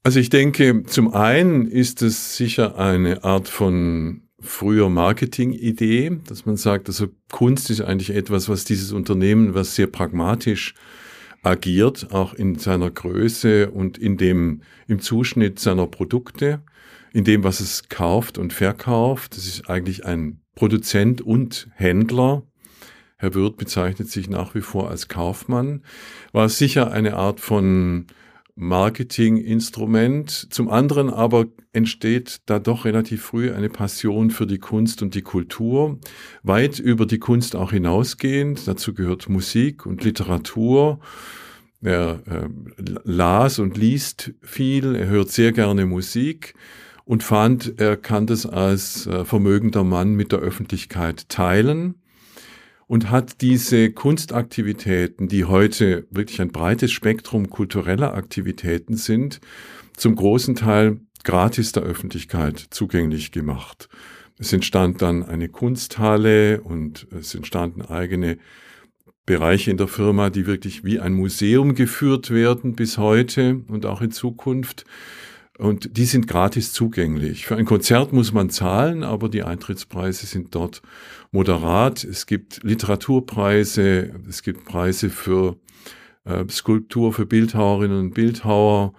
Also 0.04 0.22
ich 0.22 0.30
denke, 0.30 0.84
zum 0.84 1.14
einen 1.14 1.68
ist 1.68 2.02
es 2.02 2.38
sicher 2.38 2.80
eine 2.80 3.26
Art 3.26 3.50
von 3.50 4.22
früher 4.40 4.90
Marketing-Idee, 4.90 6.20
dass 6.28 6.46
man 6.46 6.58
sagt, 6.58 6.88
also 6.88 7.08
Kunst 7.32 7.70
ist 7.70 7.82
eigentlich 7.82 8.12
etwas, 8.16 8.50
was 8.50 8.66
dieses 8.66 8.92
Unternehmen, 8.92 9.54
was 9.54 9.76
sehr 9.76 9.88
pragmatisch 9.88 10.76
agiert, 11.44 12.12
auch 12.12 12.34
in 12.34 12.58
seiner 12.58 12.92
Größe 12.92 13.72
und 13.72 13.98
in 13.98 14.18
dem, 14.18 14.62
im 14.88 15.00
Zuschnitt 15.00 15.60
seiner 15.60 15.88
Produkte, 15.88 16.62
in 17.14 17.24
dem, 17.24 17.44
was 17.44 17.60
es 17.60 17.90
kauft 17.90 18.38
und 18.38 18.54
verkauft. 18.54 19.38
Das 19.38 19.48
ist 19.48 19.70
eigentlich 19.70 20.06
ein 20.06 20.42
Produzent 20.56 21.22
und 21.22 21.70
Händler. 21.74 22.44
Herr 23.18 23.34
Wirth 23.34 23.58
bezeichnet 23.58 24.10
sich 24.10 24.30
nach 24.30 24.54
wie 24.54 24.62
vor 24.62 24.90
als 24.90 25.08
Kaufmann. 25.08 25.84
War 26.32 26.50
sicher 26.50 26.92
eine 26.92 27.16
Art 27.16 27.40
von 27.40 28.06
Marketinginstrument. 28.58 30.48
Zum 30.52 30.68
anderen 30.70 31.12
aber 31.12 31.46
entsteht 31.74 32.42
da 32.48 32.58
doch 32.60 32.86
relativ 32.86 33.24
früh 33.24 33.52
eine 33.52 33.70
Passion 33.70 34.32
für 34.32 34.48
die 34.48 34.58
Kunst 34.58 35.02
und 35.04 35.14
die 35.14 35.22
Kultur, 35.22 36.00
weit 36.42 36.80
über 36.80 37.06
die 37.06 37.20
Kunst 37.20 37.56
auch 37.56 37.72
hinausgehend. 37.72 38.68
Dazu 38.68 38.94
gehört 38.94 39.30
Musik 39.30 39.86
und 39.86 40.04
Literatur. 40.04 41.00
Er 41.82 42.24
äh, 42.26 42.50
las 43.04 43.60
und 43.60 43.78
liest 43.78 44.34
viel, 44.42 44.96
er 44.96 45.08
hört 45.08 45.30
sehr 45.30 45.52
gerne 45.52 45.86
Musik 45.86 46.56
und 47.06 47.22
fand, 47.22 47.80
er 47.80 47.96
kann 47.96 48.26
das 48.26 48.48
als 48.48 49.06
äh, 49.06 49.24
vermögender 49.24 49.84
Mann 49.84 50.16
mit 50.16 50.32
der 50.32 50.40
Öffentlichkeit 50.40 51.30
teilen 51.30 52.02
und 52.88 53.12
hat 53.12 53.42
diese 53.42 53.92
Kunstaktivitäten, 53.92 55.28
die 55.28 55.46
heute 55.46 56.08
wirklich 56.10 56.42
ein 56.42 56.52
breites 56.52 56.92
Spektrum 56.92 57.50
kultureller 57.50 58.14
Aktivitäten 58.14 58.96
sind, 58.96 59.42
zum 59.96 60.16
großen 60.16 60.56
Teil 60.56 61.02
gratis 61.24 61.74
der 61.74 61.84
Öffentlichkeit 61.84 62.60
zugänglich 62.70 63.32
gemacht. 63.32 63.90
Es 64.40 64.54
entstand 64.54 65.02
dann 65.02 65.24
eine 65.24 65.50
Kunsthalle 65.50 66.62
und 66.62 67.08
es 67.12 67.36
entstanden 67.36 67.82
eigene 67.82 68.38
Bereiche 69.26 69.72
in 69.72 69.78
der 69.78 69.90
Firma, 69.90 70.30
die 70.30 70.46
wirklich 70.46 70.86
wie 70.86 71.00
ein 71.00 71.14
Museum 71.14 71.76
geführt 71.76 72.30
werden 72.30 72.76
bis 72.76 72.98
heute 72.98 73.62
und 73.68 73.86
auch 73.86 74.02
in 74.02 74.12
Zukunft. 74.12 74.86
Und 75.58 75.98
die 75.98 76.06
sind 76.06 76.28
gratis 76.28 76.72
zugänglich. 76.72 77.48
Für 77.48 77.56
ein 77.56 77.66
Konzert 77.66 78.14
muss 78.14 78.32
man 78.32 78.50
zahlen, 78.52 79.04
aber 79.04 79.28
die 79.28 79.44
Eintrittspreise 79.44 80.28
sind 80.28 80.54
dort 80.54 80.84
moderat. 81.32 82.04
Es 82.04 82.28
gibt 82.28 82.64
Literaturpreise, 82.64 84.14
es 84.30 84.44
gibt 84.44 84.66
Preise 84.66 85.10
für 85.10 85.58
äh, 86.26 86.46
Skulptur 86.50 87.12
für 87.12 87.26
Bildhauerinnen 87.26 88.00
und 88.00 88.14
Bildhauer, 88.14 88.94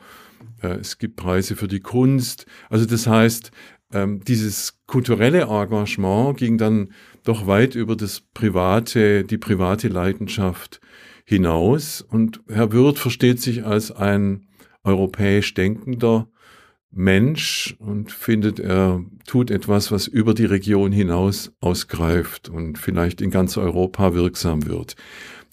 äh, 0.62 0.78
es 0.80 0.98
gibt 0.98 1.16
Preise 1.16 1.54
für 1.54 1.68
die 1.68 1.80
Kunst. 1.80 2.46
Also 2.70 2.86
das 2.86 3.06
heißt, 3.06 3.52
ähm, 3.92 4.20
dieses 4.24 4.78
kulturelle 4.86 5.42
Engagement 5.42 6.36
ging 6.36 6.58
dann 6.58 6.92
doch 7.24 7.46
weit 7.46 7.74
über 7.74 7.94
das 7.94 8.22
private, 8.34 9.24
die 9.24 9.38
private 9.38 9.88
Leidenschaft 9.88 10.80
hinaus. 11.24 12.00
Und 12.00 12.40
Herr 12.48 12.72
Würth 12.72 12.98
versteht 12.98 13.40
sich 13.40 13.64
als 13.64 13.92
ein 13.92 14.46
europäisch 14.82 15.54
denkender 15.54 16.28
Mensch 16.90 17.76
und 17.78 18.10
findet, 18.10 18.58
er 18.60 19.04
tut 19.26 19.50
etwas, 19.50 19.92
was 19.92 20.06
über 20.06 20.34
die 20.34 20.46
Region 20.46 20.90
hinaus 20.90 21.52
ausgreift 21.60 22.48
und 22.48 22.78
vielleicht 22.78 23.20
in 23.20 23.30
ganz 23.30 23.56
Europa 23.56 24.14
wirksam 24.14 24.66
wird. 24.66 24.96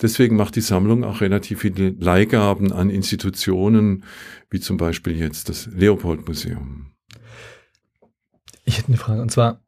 Deswegen 0.01 0.35
macht 0.35 0.55
die 0.55 0.61
Sammlung 0.61 1.03
auch 1.03 1.21
relativ 1.21 1.61
viele 1.61 1.89
Leihgaben 1.89 2.71
an 2.71 2.89
Institutionen, 2.89 4.03
wie 4.49 4.59
zum 4.59 4.77
Beispiel 4.77 5.17
jetzt 5.17 5.49
das 5.49 5.67
Leopold-Museum. 5.67 6.87
Ich 8.65 8.77
hätte 8.77 8.87
eine 8.89 8.97
Frage, 8.97 9.21
und 9.21 9.31
zwar, 9.31 9.61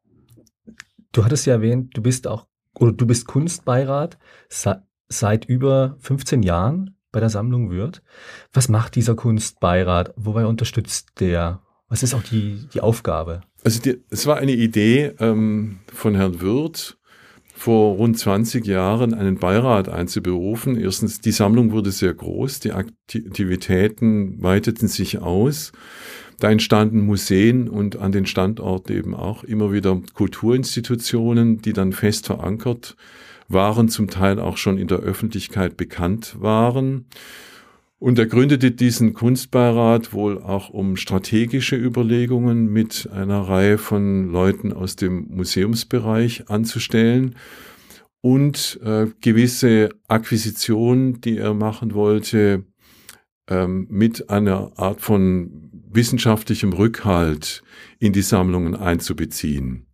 du 1.12 1.24
hattest 1.24 1.46
ja 1.46 1.54
erwähnt, 1.54 1.96
du 1.96 2.02
bist 2.02 2.26
auch, 2.26 2.46
oder 2.74 2.92
du 2.92 3.06
bist 3.06 3.26
Kunstbeirat 3.26 4.18
seit 5.08 5.44
über 5.46 5.96
15 6.00 6.42
Jahren 6.42 6.97
bei 7.12 7.20
der 7.20 7.30
Sammlung 7.30 7.70
Würth. 7.70 8.02
Was 8.52 8.68
macht 8.68 8.96
dieser 8.96 9.14
Kunstbeirat? 9.14 10.12
Wobei 10.16 10.46
unterstützt 10.46 11.20
der? 11.20 11.60
Was 11.88 12.02
ist 12.02 12.14
auch 12.14 12.22
die, 12.22 12.68
die 12.74 12.80
Aufgabe? 12.80 13.40
Also 13.64 13.80
die, 13.80 14.02
es 14.10 14.26
war 14.26 14.36
eine 14.36 14.52
Idee 14.52 15.14
ähm, 15.18 15.78
von 15.92 16.14
Herrn 16.14 16.40
Würth 16.40 16.98
vor 17.54 17.96
rund 17.96 18.16
20 18.16 18.64
Jahren 18.66 19.14
einen 19.14 19.38
Beirat 19.38 19.88
einzuberufen. 19.88 20.78
Erstens, 20.78 21.20
die 21.20 21.32
Sammlung 21.32 21.72
wurde 21.72 21.90
sehr 21.90 22.14
groß, 22.14 22.60
die 22.60 22.72
Aktivitäten 22.72 24.40
weiteten 24.40 24.86
sich 24.86 25.18
aus. 25.18 25.72
Da 26.38 26.50
entstanden 26.50 27.00
Museen 27.00 27.68
und 27.68 27.96
an 27.96 28.12
den 28.12 28.26
Standorten 28.26 28.92
eben 28.92 29.14
auch 29.14 29.42
immer 29.42 29.72
wieder 29.72 30.00
Kulturinstitutionen, 30.14 31.60
die 31.60 31.72
dann 31.72 31.92
fest 31.92 32.26
verankert 32.26 32.94
waren, 33.48 33.88
zum 33.88 34.08
Teil 34.08 34.38
auch 34.38 34.56
schon 34.56 34.78
in 34.78 34.88
der 34.88 34.98
Öffentlichkeit 34.98 35.76
bekannt 35.76 36.36
waren. 36.38 37.06
Und 37.98 38.18
er 38.18 38.26
gründete 38.26 38.70
diesen 38.70 39.12
Kunstbeirat 39.12 40.12
wohl 40.12 40.40
auch 40.40 40.68
um 40.70 40.96
strategische 40.96 41.74
Überlegungen 41.74 42.66
mit 42.72 43.08
einer 43.10 43.40
Reihe 43.40 43.76
von 43.76 44.30
Leuten 44.30 44.72
aus 44.72 44.94
dem 44.94 45.26
Museumsbereich 45.30 46.48
anzustellen 46.48 47.34
und 48.20 48.78
äh, 48.84 49.06
gewisse 49.20 49.88
Akquisitionen, 50.06 51.20
die 51.20 51.38
er 51.38 51.54
machen 51.54 51.94
wollte, 51.94 52.64
ähm, 53.48 53.88
mit 53.90 54.30
einer 54.30 54.72
Art 54.76 55.00
von 55.00 55.70
wissenschaftlichem 55.90 56.72
Rückhalt 56.72 57.62
in 57.98 58.12
die 58.12 58.22
Sammlungen 58.22 58.76
einzubeziehen. 58.76 59.86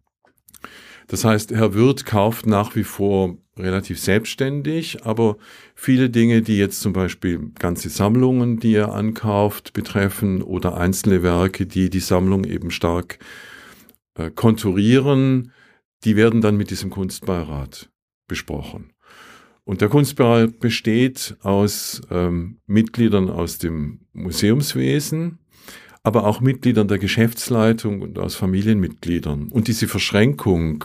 Das 1.06 1.24
heißt, 1.24 1.52
Herr 1.52 1.74
Wirth 1.74 2.04
kauft 2.04 2.46
nach 2.46 2.74
wie 2.76 2.84
vor 2.84 3.38
relativ 3.58 4.00
selbstständig, 4.00 5.04
aber 5.04 5.36
viele 5.74 6.10
Dinge, 6.10 6.42
die 6.42 6.56
jetzt 6.56 6.80
zum 6.80 6.92
Beispiel 6.92 7.50
ganze 7.58 7.88
Sammlungen, 7.88 8.58
die 8.58 8.74
er 8.74 8.92
ankauft, 8.92 9.72
betreffen 9.72 10.42
oder 10.42 10.76
einzelne 10.76 11.22
Werke, 11.22 11.66
die 11.66 11.90
die 11.90 12.00
Sammlung 12.00 12.44
eben 12.44 12.70
stark 12.70 13.18
äh, 14.14 14.30
konturieren, 14.30 15.52
die 16.04 16.16
werden 16.16 16.40
dann 16.40 16.56
mit 16.56 16.70
diesem 16.70 16.90
Kunstbeirat 16.90 17.90
besprochen. 18.26 18.92
Und 19.64 19.80
der 19.80 19.88
Kunstbeirat 19.88 20.60
besteht 20.60 21.36
aus 21.42 22.02
ähm, 22.10 22.58
Mitgliedern 22.66 23.30
aus 23.30 23.58
dem 23.58 24.00
Museumswesen, 24.12 25.38
aber 26.02 26.26
auch 26.26 26.40
Mitgliedern 26.40 26.88
der 26.88 26.98
Geschäftsleitung 26.98 28.02
und 28.02 28.18
aus 28.18 28.34
Familienmitgliedern. 28.34 29.48
Und 29.48 29.68
diese 29.68 29.88
Verschränkung 29.88 30.84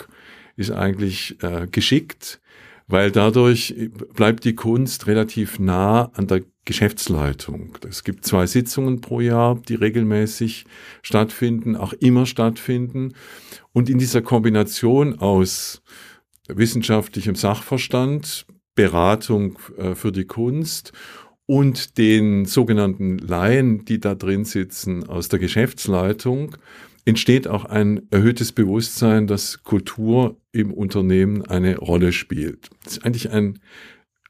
ist 0.56 0.72
eigentlich 0.72 1.42
äh, 1.44 1.68
geschickt, 1.70 2.40
weil 2.90 3.12
dadurch 3.12 3.76
bleibt 4.16 4.44
die 4.44 4.56
Kunst 4.56 5.06
relativ 5.08 5.60
nah 5.60 6.06
an 6.16 6.28
der 6.28 6.42
Geschäftsleitung. 6.66 7.78
Es 7.88 8.04
gibt 8.04 8.26
zwei 8.26 8.48
Sitzungen 8.48 9.00
pro 9.00 9.22
Jahr, 9.22 9.60
die 9.68 9.76
regelmäßig 9.76 10.66
stattfinden, 11.04 11.76
auch 11.76 11.94
immer 11.94 12.26
stattfinden. 12.26 13.14
Und 13.74 13.90
in 13.90 14.00
dieser 14.00 14.24
Kombination 14.24 15.20
aus 15.20 15.84
wissenschaftlichem 16.48 17.36
Sachverstand, 17.36 18.48
Beratung 18.74 19.60
äh, 19.78 19.94
für 19.94 20.12
die 20.12 20.26
Kunst 20.26 20.92
und 21.46 21.98
den 21.98 22.46
sogenannten 22.46 23.20
Laien, 23.20 23.86
die 23.86 24.00
da 24.00 24.16
drin 24.16 24.46
sitzen 24.46 25.08
aus 25.08 25.30
der 25.30 25.40
Geschäftsleitung, 25.40 26.56
entsteht 27.10 27.48
auch 27.48 27.66
ein 27.66 28.02
erhöhtes 28.12 28.52
Bewusstsein, 28.52 29.28
dass 29.28 29.64
Kultur 29.64 30.38
im 30.52 30.74
Unternehmen 30.74 31.44
eine 31.44 31.78
Rolle 31.78 32.12
spielt. 32.12 32.70
Das 32.84 32.98
ist 32.98 33.06
eigentlich 33.06 33.32
ein, 33.32 33.60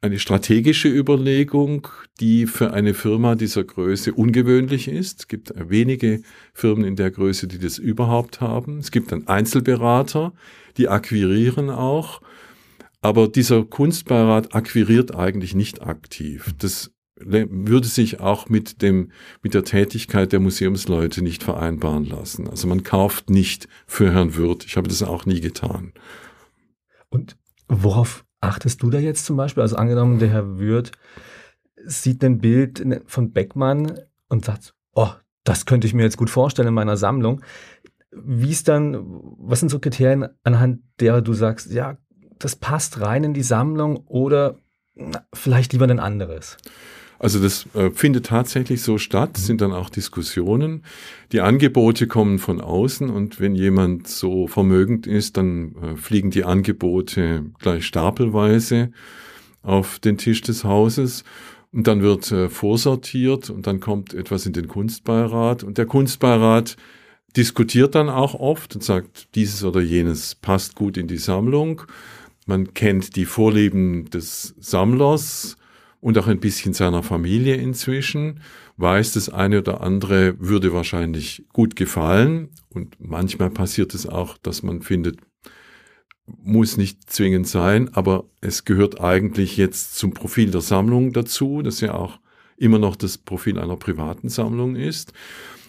eine 0.01 0.17
strategische 0.17 0.87
Überlegung, 0.87 1.87
die 2.19 2.47
für 2.47 2.73
eine 2.73 2.93
Firma 2.93 3.35
dieser 3.35 3.63
Größe 3.63 4.13
ungewöhnlich 4.13 4.87
ist. 4.87 5.19
Es 5.19 5.27
gibt 5.27 5.53
wenige 5.55 6.21
Firmen 6.53 6.85
in 6.85 6.95
der 6.95 7.11
Größe, 7.11 7.47
die 7.47 7.59
das 7.59 7.77
überhaupt 7.77 8.41
haben. 8.41 8.79
Es 8.79 8.91
gibt 8.91 9.11
dann 9.11 9.27
Einzelberater, 9.27 10.33
die 10.77 10.87
akquirieren 10.87 11.69
auch. 11.69 12.21
Aber 13.01 13.27
dieser 13.27 13.63
Kunstbeirat 13.63 14.55
akquiriert 14.55 15.15
eigentlich 15.15 15.53
nicht 15.53 15.81
aktiv. 15.81 16.53
Das 16.57 16.91
würde 17.19 17.87
sich 17.87 18.19
auch 18.19 18.49
mit 18.49 18.81
dem, 18.81 19.11
mit 19.41 19.53
der 19.53 19.63
Tätigkeit 19.63 20.31
der 20.31 20.39
Museumsleute 20.39 21.21
nicht 21.21 21.43
vereinbaren 21.43 22.05
lassen. 22.05 22.47
Also 22.49 22.67
man 22.67 22.83
kauft 22.83 23.29
nicht 23.29 23.67
für 23.87 24.11
Herrn 24.11 24.35
Wirth. 24.35 24.65
Ich 24.65 24.77
habe 24.77 24.87
das 24.87 25.03
auch 25.03 25.25
nie 25.25 25.41
getan. 25.41 25.93
Und 27.09 27.37
worauf 27.67 28.25
achtest 28.41 28.81
du 28.83 28.89
da 28.89 28.99
jetzt 28.99 29.25
zum 29.25 29.37
Beispiel? 29.37 29.61
Also 29.61 29.75
angenommen, 29.75 30.19
der 30.19 30.29
Herr 30.29 30.59
Wirth 30.59 30.91
sieht 31.85 32.23
ein 32.23 32.39
Bild 32.39 32.85
von 33.05 33.31
Beckmann 33.31 33.99
und 34.27 34.45
sagt, 34.45 34.73
oh, 34.93 35.11
das 35.43 35.65
könnte 35.65 35.87
ich 35.87 35.93
mir 35.93 36.03
jetzt 36.03 36.17
gut 36.17 36.29
vorstellen 36.29 36.67
in 36.67 36.73
meiner 36.73 36.97
Sammlung. 36.97 37.41
Wie 38.11 38.51
ist 38.51 38.67
dann, 38.67 38.97
was 39.37 39.59
sind 39.59 39.69
so 39.69 39.79
Kriterien, 39.79 40.27
anhand 40.43 40.81
derer 40.99 41.21
du 41.21 41.33
sagst, 41.33 41.71
ja, 41.71 41.97
das 42.37 42.55
passt 42.55 43.01
rein 43.01 43.23
in 43.23 43.33
die 43.33 43.43
Sammlung 43.43 43.97
oder 44.07 44.57
na, 44.95 45.25
vielleicht 45.33 45.73
lieber 45.73 45.87
ein 45.87 45.99
anderes? 45.99 46.57
Also 47.19 47.41
das 47.41 47.67
äh, 47.75 47.91
findet 47.91 48.27
tatsächlich 48.27 48.81
so 48.81 48.97
statt, 48.97 49.35
sind 49.35 49.59
dann 49.59 49.73
auch 49.73 49.89
Diskussionen. 49.89 50.83
Die 51.33 51.41
Angebote 51.41 52.07
kommen 52.07 52.39
von 52.39 52.61
außen 52.61 53.09
und 53.09 53.41
wenn 53.41 53.55
jemand 53.55 54.07
so 54.07 54.47
vermögend 54.47 55.05
ist, 55.05 55.35
dann 55.35 55.75
äh, 55.75 55.95
fliegen 55.97 56.31
die 56.31 56.45
Angebote 56.45 57.43
gleich 57.59 57.85
stapelweise 57.85 58.91
auf 59.61 59.99
den 59.99 60.17
Tisch 60.17 60.41
des 60.41 60.63
Hauses. 60.63 61.25
Und 61.73 61.87
dann 61.87 62.01
wird 62.01 62.31
äh, 62.31 62.47
vorsortiert 62.47 63.49
und 63.49 63.67
dann 63.67 63.81
kommt 63.81 64.13
etwas 64.13 64.45
in 64.45 64.53
den 64.53 64.69
Kunstbeirat. 64.69 65.63
Und 65.63 65.77
der 65.77 65.85
Kunstbeirat 65.85 66.77
diskutiert 67.35 67.95
dann 67.95 68.09
auch 68.09 68.33
oft 68.33 68.75
und 68.75 68.83
sagt, 68.83 69.35
dieses 69.35 69.63
oder 69.65 69.81
jenes 69.81 70.35
passt 70.35 70.75
gut 70.75 70.95
in 70.95 71.07
die 71.07 71.17
Sammlung. 71.17 71.81
Man 72.47 72.73
kennt 72.73 73.17
die 73.17 73.25
Vorlieben 73.25 74.09
des 74.09 74.55
Sammlers 74.59 75.58
und 76.01 76.17
auch 76.17 76.27
ein 76.27 76.39
bisschen 76.39 76.73
seiner 76.73 77.03
Familie 77.03 77.55
inzwischen, 77.55 78.41
weiß, 78.77 79.13
das 79.13 79.29
eine 79.29 79.59
oder 79.59 79.81
andere 79.81 80.39
würde 80.39 80.73
wahrscheinlich 80.73 81.43
gut 81.51 81.75
gefallen. 81.75 82.49
Und 82.69 82.95
manchmal 82.99 83.49
passiert 83.49 83.93
es 83.93 84.07
auch, 84.07 84.37
dass 84.37 84.63
man 84.63 84.81
findet, 84.81 85.19
muss 86.25 86.77
nicht 86.77 87.09
zwingend 87.11 87.47
sein, 87.47 87.89
aber 87.93 88.25
es 88.39 88.63
gehört 88.63 89.01
eigentlich 89.01 89.57
jetzt 89.57 89.95
zum 89.95 90.13
Profil 90.13 90.51
der 90.51 90.61
Sammlung 90.61 91.11
dazu, 91.11 91.61
das 91.61 91.81
ja 91.81 91.95
auch 91.95 92.19
immer 92.55 92.77
noch 92.77 92.95
das 92.95 93.17
Profil 93.17 93.57
einer 93.57 93.77
privaten 93.77 94.29
Sammlung 94.29 94.75
ist. 94.75 95.13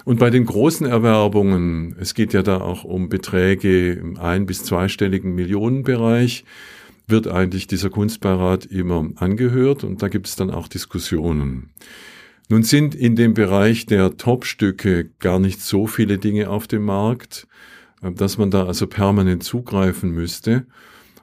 Und 0.04 0.18
bei 0.18 0.30
den 0.30 0.46
großen 0.46 0.86
Erwerbungen, 0.86 1.96
es 1.98 2.14
geht 2.14 2.32
ja 2.32 2.42
da 2.42 2.60
auch 2.60 2.84
um 2.84 3.08
Beträge 3.08 3.92
im 3.92 4.18
ein- 4.18 4.46
bis 4.46 4.64
zweistelligen 4.64 5.34
Millionenbereich, 5.34 6.44
wird 7.10 7.28
eigentlich 7.28 7.66
dieser 7.66 7.90
Kunstbeirat 7.90 8.66
immer 8.66 9.10
angehört 9.16 9.84
und 9.84 10.02
da 10.02 10.08
gibt 10.08 10.26
es 10.28 10.36
dann 10.36 10.50
auch 10.50 10.68
Diskussionen. 10.68 11.70
Nun 12.48 12.64
sind 12.64 12.96
in 12.96 13.14
dem 13.14 13.34
Bereich 13.34 13.86
der 13.86 14.16
Top-Stücke 14.16 15.10
gar 15.20 15.38
nicht 15.38 15.60
so 15.60 15.86
viele 15.86 16.18
Dinge 16.18 16.50
auf 16.50 16.66
dem 16.66 16.84
Markt, 16.84 17.46
äh, 18.02 18.10
dass 18.10 18.38
man 18.38 18.50
da 18.50 18.66
also 18.66 18.86
permanent 18.88 19.44
zugreifen 19.44 20.10
müsste. 20.10 20.66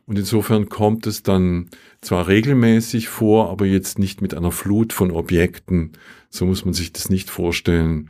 Und 0.05 0.17
insofern 0.17 0.69
kommt 0.69 1.05
es 1.05 1.21
dann 1.21 1.69
zwar 1.99 2.29
regelmäßig 2.29 3.09
vor, 3.09 3.49
aber 3.49 3.65
jetzt 3.65 3.99
nicht 3.99 4.21
mit 4.21 4.33
einer 4.35 4.51
Flut 4.51 4.93
von 4.93 5.11
Objekten. 5.11 5.91
So 6.29 6.45
muss 6.45 6.63
man 6.63 6.73
sich 6.73 6.93
das 6.93 7.09
nicht 7.09 7.29
vorstellen. 7.29 8.09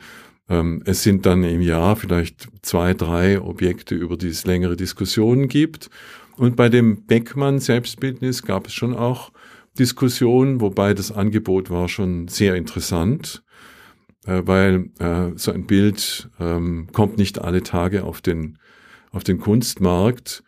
Ähm, 0.49 0.81
es 0.85 1.03
sind 1.03 1.25
dann 1.25 1.43
im 1.43 1.61
Jahr 1.61 1.95
vielleicht 1.95 2.47
zwei, 2.61 2.93
drei 2.93 3.41
Objekte, 3.41 3.95
über 3.95 4.17
die 4.17 4.29
es 4.29 4.45
längere 4.45 4.77
Diskussionen 4.77 5.47
gibt. 5.47 5.89
Und 6.37 6.55
bei 6.55 6.69
dem 6.69 7.05
Beckmann-Selbstbildnis 7.05 8.43
gab 8.43 8.67
es 8.67 8.73
schon 8.73 8.95
auch 8.95 9.31
Diskussionen, 9.77 10.61
wobei 10.61 10.93
das 10.93 11.11
Angebot 11.11 11.69
war 11.69 11.89
schon 11.89 12.27
sehr 12.27 12.55
interessant, 12.55 13.43
äh, 14.25 14.41
weil 14.45 14.91
äh, 14.99 15.31
so 15.35 15.51
ein 15.51 15.67
Bild 15.67 16.29
ähm, 16.39 16.87
kommt 16.93 17.17
nicht 17.17 17.39
alle 17.39 17.63
Tage 17.63 18.03
auf 18.03 18.21
den, 18.21 18.57
auf 19.11 19.23
den 19.23 19.39
Kunstmarkt. 19.39 20.43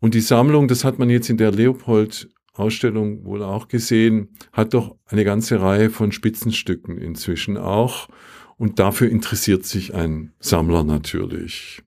Und 0.00 0.14
die 0.14 0.20
Sammlung, 0.20 0.68
das 0.68 0.84
hat 0.84 0.98
man 0.98 1.10
jetzt 1.10 1.30
in 1.30 1.38
der 1.38 1.50
Leopold-Ausstellung 1.50 3.24
wohl 3.24 3.42
auch 3.42 3.68
gesehen, 3.68 4.36
hat 4.52 4.74
doch 4.74 4.96
eine 5.06 5.24
ganze 5.24 5.60
Reihe 5.60 5.90
von 5.90 6.12
Spitzenstücken 6.12 6.98
inzwischen 6.98 7.56
auch. 7.56 8.08
Und 8.56 8.78
dafür 8.78 9.10
interessiert 9.10 9.64
sich 9.64 9.94
ein 9.94 10.32
Sammler 10.38 10.84
natürlich. 10.84 11.82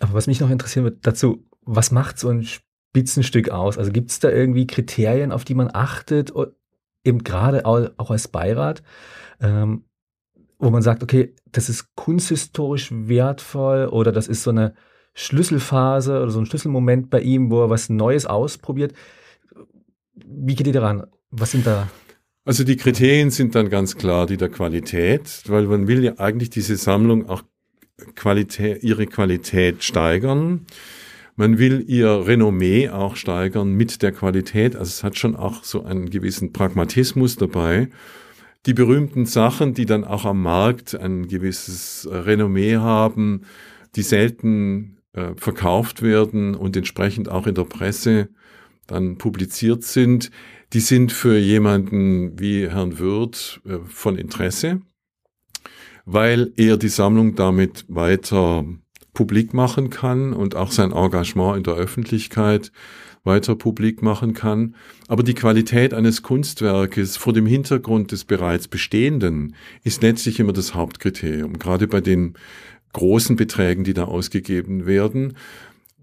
Aber 0.00 0.14
was 0.14 0.26
mich 0.26 0.40
noch 0.40 0.50
interessieren 0.50 0.84
wird, 0.84 1.06
dazu, 1.06 1.46
was 1.62 1.90
macht 1.90 2.18
so 2.18 2.28
ein 2.28 2.44
Spitzenstück 2.44 3.50
aus? 3.50 3.78
Also 3.78 3.92
gibt 3.92 4.10
es 4.10 4.18
da 4.18 4.30
irgendwie 4.30 4.66
Kriterien, 4.66 5.32
auf 5.32 5.44
die 5.44 5.54
man 5.54 5.70
achtet, 5.72 6.32
eben 7.04 7.22
gerade 7.22 7.66
auch 7.66 8.10
als 8.10 8.28
Beirat, 8.28 8.82
ähm, 9.40 9.84
wo 10.58 10.70
man 10.70 10.82
sagt, 10.82 11.02
okay, 11.02 11.34
das 11.52 11.68
ist 11.68 11.94
kunsthistorisch 11.94 12.90
wertvoll 12.92 13.86
oder 13.86 14.12
das 14.12 14.28
ist 14.28 14.42
so 14.42 14.50
eine 14.50 14.74
Schlüsselphase 15.14 16.20
oder 16.20 16.30
so 16.30 16.40
ein 16.40 16.46
Schlüsselmoment 16.46 17.10
bei 17.10 17.20
ihm, 17.20 17.50
wo 17.50 17.62
er 17.62 17.70
was 17.70 17.88
Neues 17.88 18.26
ausprobiert. 18.26 18.94
Wie 20.14 20.54
geht 20.54 20.66
ihr 20.66 20.72
daran? 20.72 21.06
Was 21.30 21.52
sind 21.52 21.66
da 21.66 21.88
also 22.44 22.64
die 22.64 22.76
Kriterien 22.76 23.30
sind 23.30 23.54
dann 23.54 23.70
ganz 23.70 23.96
klar 23.96 24.26
die 24.26 24.36
der 24.36 24.50
Qualität, 24.50 25.42
weil 25.46 25.66
man 25.66 25.88
will 25.88 26.04
ja 26.04 26.18
eigentlich 26.18 26.50
diese 26.50 26.76
Sammlung 26.76 27.28
auch 27.28 27.42
Qualität, 28.14 28.82
ihre 28.82 29.06
Qualität 29.06 29.82
steigern. 29.82 30.66
Man 31.36 31.58
will 31.58 31.84
ihr 31.88 32.26
Renommee 32.26 32.90
auch 32.90 33.16
steigern 33.16 33.72
mit 33.72 34.02
der 34.02 34.12
Qualität. 34.12 34.76
Also 34.76 34.90
es 34.90 35.04
hat 35.04 35.18
schon 35.18 35.36
auch 35.36 35.64
so 35.64 35.84
einen 35.84 36.10
gewissen 36.10 36.52
Pragmatismus 36.52 37.36
dabei. 37.36 37.88
Die 38.66 38.74
berühmten 38.74 39.26
Sachen, 39.26 39.74
die 39.74 39.86
dann 39.86 40.04
auch 40.04 40.24
am 40.24 40.42
Markt 40.42 40.94
ein 40.94 41.28
gewisses 41.28 42.08
Renommee 42.10 42.76
haben, 42.76 43.42
die 43.96 44.02
selten 44.02 44.98
äh, 45.12 45.34
verkauft 45.36 46.02
werden 46.02 46.54
und 46.54 46.76
entsprechend 46.76 47.28
auch 47.28 47.46
in 47.46 47.54
der 47.54 47.64
Presse 47.64 48.28
dann 48.86 49.18
publiziert 49.18 49.82
sind, 49.82 50.30
die 50.72 50.80
sind 50.80 51.12
für 51.12 51.38
jemanden 51.38 52.38
wie 52.38 52.68
Herrn 52.68 52.98
Würth 52.98 53.60
äh, 53.66 53.78
von 53.86 54.16
Interesse, 54.16 54.80
weil 56.04 56.52
er 56.56 56.76
die 56.76 56.88
Sammlung 56.88 57.34
damit 57.34 57.84
weiter 57.88 58.64
publik 59.12 59.54
machen 59.54 59.90
kann 59.90 60.32
und 60.32 60.56
auch 60.56 60.72
sein 60.72 60.92
Engagement 60.92 61.56
in 61.56 61.62
der 61.62 61.74
Öffentlichkeit 61.74 62.72
weiter 63.22 63.56
publik 63.56 64.02
machen 64.02 64.34
kann. 64.34 64.74
Aber 65.08 65.22
die 65.22 65.34
Qualität 65.34 65.94
eines 65.94 66.22
Kunstwerkes 66.22 67.16
vor 67.16 67.32
dem 67.32 67.46
Hintergrund 67.46 68.12
des 68.12 68.24
bereits 68.24 68.68
Bestehenden 68.68 69.54
ist 69.82 70.02
letztlich 70.02 70.40
immer 70.40 70.52
das 70.52 70.74
Hauptkriterium, 70.74 71.58
gerade 71.58 71.88
bei 71.88 72.00
den 72.00 72.34
großen 72.92 73.36
Beträgen, 73.36 73.84
die 73.84 73.94
da 73.94 74.04
ausgegeben 74.04 74.86
werden. 74.86 75.34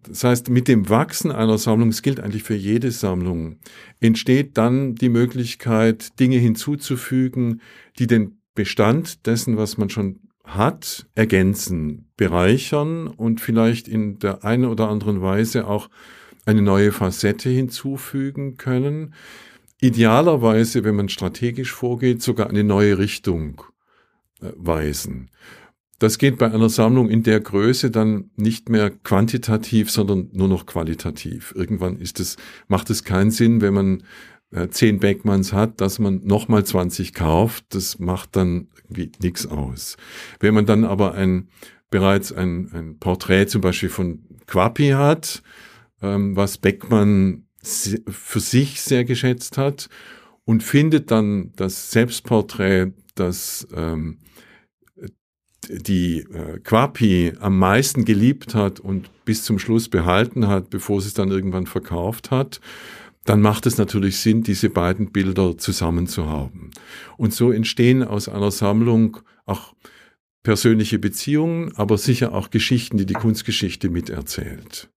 Das 0.08 0.24
heißt, 0.24 0.50
mit 0.50 0.68
dem 0.68 0.90
Wachsen 0.90 1.32
einer 1.32 1.58
Sammlung, 1.58 1.90
es 1.90 2.02
gilt 2.02 2.20
eigentlich 2.20 2.44
für 2.44 2.56
jede 2.56 2.92
Sammlung, 2.92 3.58
entsteht 4.00 4.58
dann 4.58 4.96
die 4.96 5.10
Möglichkeit, 5.10 6.20
Dinge 6.20 6.38
hinzuzufügen, 6.38 7.62
die 8.00 8.08
den 8.08 8.40
Bestand 8.56 9.26
dessen, 9.28 9.58
was 9.58 9.78
man 9.78 9.90
schon 9.90 10.20
hat, 10.44 11.08
ergänzen, 11.16 12.10
bereichern 12.18 13.08
und 13.08 13.42
vielleicht 13.42 13.88
in 13.88 14.20
der 14.20 14.44
einen 14.44 14.66
oder 14.66 14.90
anderen 14.90 15.22
Weise 15.22 15.68
auch 15.68 15.90
eine 16.46 16.62
neue 16.62 16.92
Facette 16.92 17.50
hinzufügen 17.50 18.58
können. 18.58 19.14
Idealerweise, 19.80 20.84
wenn 20.84 20.96
man 20.96 21.10
strategisch 21.10 21.72
vorgeht, 21.72 22.22
sogar 22.22 22.50
eine 22.50 22.64
neue 22.64 22.98
Richtung 22.98 23.62
äh, 24.42 24.52
weisen. 24.56 25.30
Das 26.02 26.18
geht 26.18 26.40
bei 26.40 26.52
einer 26.52 26.70
Sammlung 26.70 27.10
in 27.10 27.22
der 27.22 27.40
Größe 27.40 27.92
dann 27.92 28.32
nicht 28.36 28.70
mehr 28.70 28.90
quantitativ, 28.90 29.92
sondern 29.92 30.30
nur 30.34 30.48
noch 30.48 30.66
qualitativ. 30.66 31.54
Irgendwann 31.56 32.00
ist 32.00 32.20
es, 32.20 32.38
macht 32.68 32.90
es 32.90 33.04
keinen 33.04 33.30
Sinn, 33.30 33.62
wenn 33.62 33.76
man 33.76 34.04
äh, 34.50 34.68
zehn 34.70 34.98
Beckmanns 34.98 35.54
hat, 35.54 35.80
dass 35.80 36.00
man 36.00 36.22
nochmal 36.24 36.66
20 36.66 37.14
kauft. 37.14 37.66
Das 37.70 38.00
macht 38.00 38.36
dann 38.36 38.70
irgendwie 38.78 39.12
nichts 39.22 39.46
aus. 39.46 39.96
Wenn 40.40 40.56
man 40.56 40.66
dann 40.66 40.86
aber 40.86 41.14
ein, 41.14 41.50
bereits 41.92 42.34
ein, 42.34 42.72
ein 42.74 42.98
Porträt 42.98 43.46
zum 43.46 43.62
Beispiel 43.62 43.90
von 43.90 44.24
Quapi 44.48 44.94
hat, 44.96 45.44
ähm, 46.02 46.36
was 46.36 46.58
Beckmann 46.58 47.46
für 47.62 48.40
sich 48.40 48.82
sehr 48.82 49.06
geschätzt 49.06 49.60
hat 49.60 49.88
und 50.46 50.64
findet 50.64 51.12
dann 51.12 51.52
das 51.58 51.92
Selbstporträt, 51.92 52.88
das 53.14 53.68
ähm, 53.76 54.18
die 55.70 56.20
äh, 56.20 56.60
Quapi 56.60 57.34
am 57.40 57.58
meisten 57.58 58.06
geliebt 58.06 58.56
hat 58.56 58.80
und 58.80 59.10
bis 59.26 59.44
zum 59.44 59.60
Schluss 59.60 59.90
behalten 59.90 60.48
hat, 60.48 60.70
bevor 60.70 61.02
sie 61.02 61.10
es 61.10 61.14
dann 61.14 61.30
irgendwann 61.30 61.68
verkauft 61.68 62.32
hat, 62.32 62.60
dann 63.26 63.42
macht 63.42 63.68
es 63.68 63.78
natürlich 63.78 64.18
Sinn, 64.18 64.44
diese 64.44 64.70
beiden 64.70 65.12
Bilder 65.12 65.58
zusammen 65.58 66.08
zu 66.08 66.28
haben. 66.28 66.72
Und 67.18 67.34
so 67.34 67.52
entstehen 67.52 68.04
aus 68.04 68.28
einer 68.28 68.52
Sammlung 68.52 69.18
auch 69.46 69.74
persönliche 70.44 70.98
Beziehungen, 70.98 71.72
aber 71.76 71.98
sicher 72.00 72.34
auch 72.34 72.50
Geschichten, 72.50 72.98
die 72.98 73.06
die 73.06 73.14
Kunstgeschichte 73.14 73.90
miterzählt. 73.90 74.90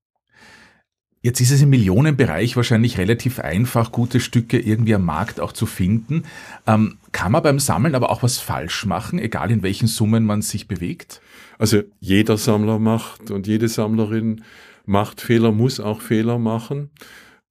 Jetzt 1.25 1.41
ist 1.41 1.53
es 1.53 1.63
im 1.63 1.71
Millionenbereich 1.71 2.55
wahrscheinlich 2.55 2.99
relativ 2.99 3.41
einfach, 3.41 3.93
gute 3.93 4.21
Stücke 4.21 4.61
irgendwie 4.61 4.95
am 4.95 5.07
Markt 5.07 5.41
auch 5.41 5.53
zu 5.53 5.65
finden. 5.65 6.25
Ähm, 6.67 6.99
kann 7.13 7.33
man 7.33 7.43
beim 7.43 7.59
Sammeln 7.59 7.95
aber 7.95 8.11
auch 8.11 8.23
was 8.23 8.37
falsch 8.37 8.85
machen, 8.85 9.19
egal 9.19 9.51
in 9.51 9.63
welchen 9.63 9.89
Summen 9.89 10.27
man 10.27 10.43
sich 10.43 10.69
bewegt? 10.69 11.23
Also 11.59 11.81
jeder 11.99 12.37
Sammler 12.37 12.79
macht 12.79 13.31
und 13.31 13.47
jede 13.47 13.69
Sammlerin 13.69 14.45
macht 14.85 15.23
Fehler, 15.23 15.51
muss 15.51 15.81
auch 15.81 16.03
Fehler 16.03 16.39
machen. 16.39 16.91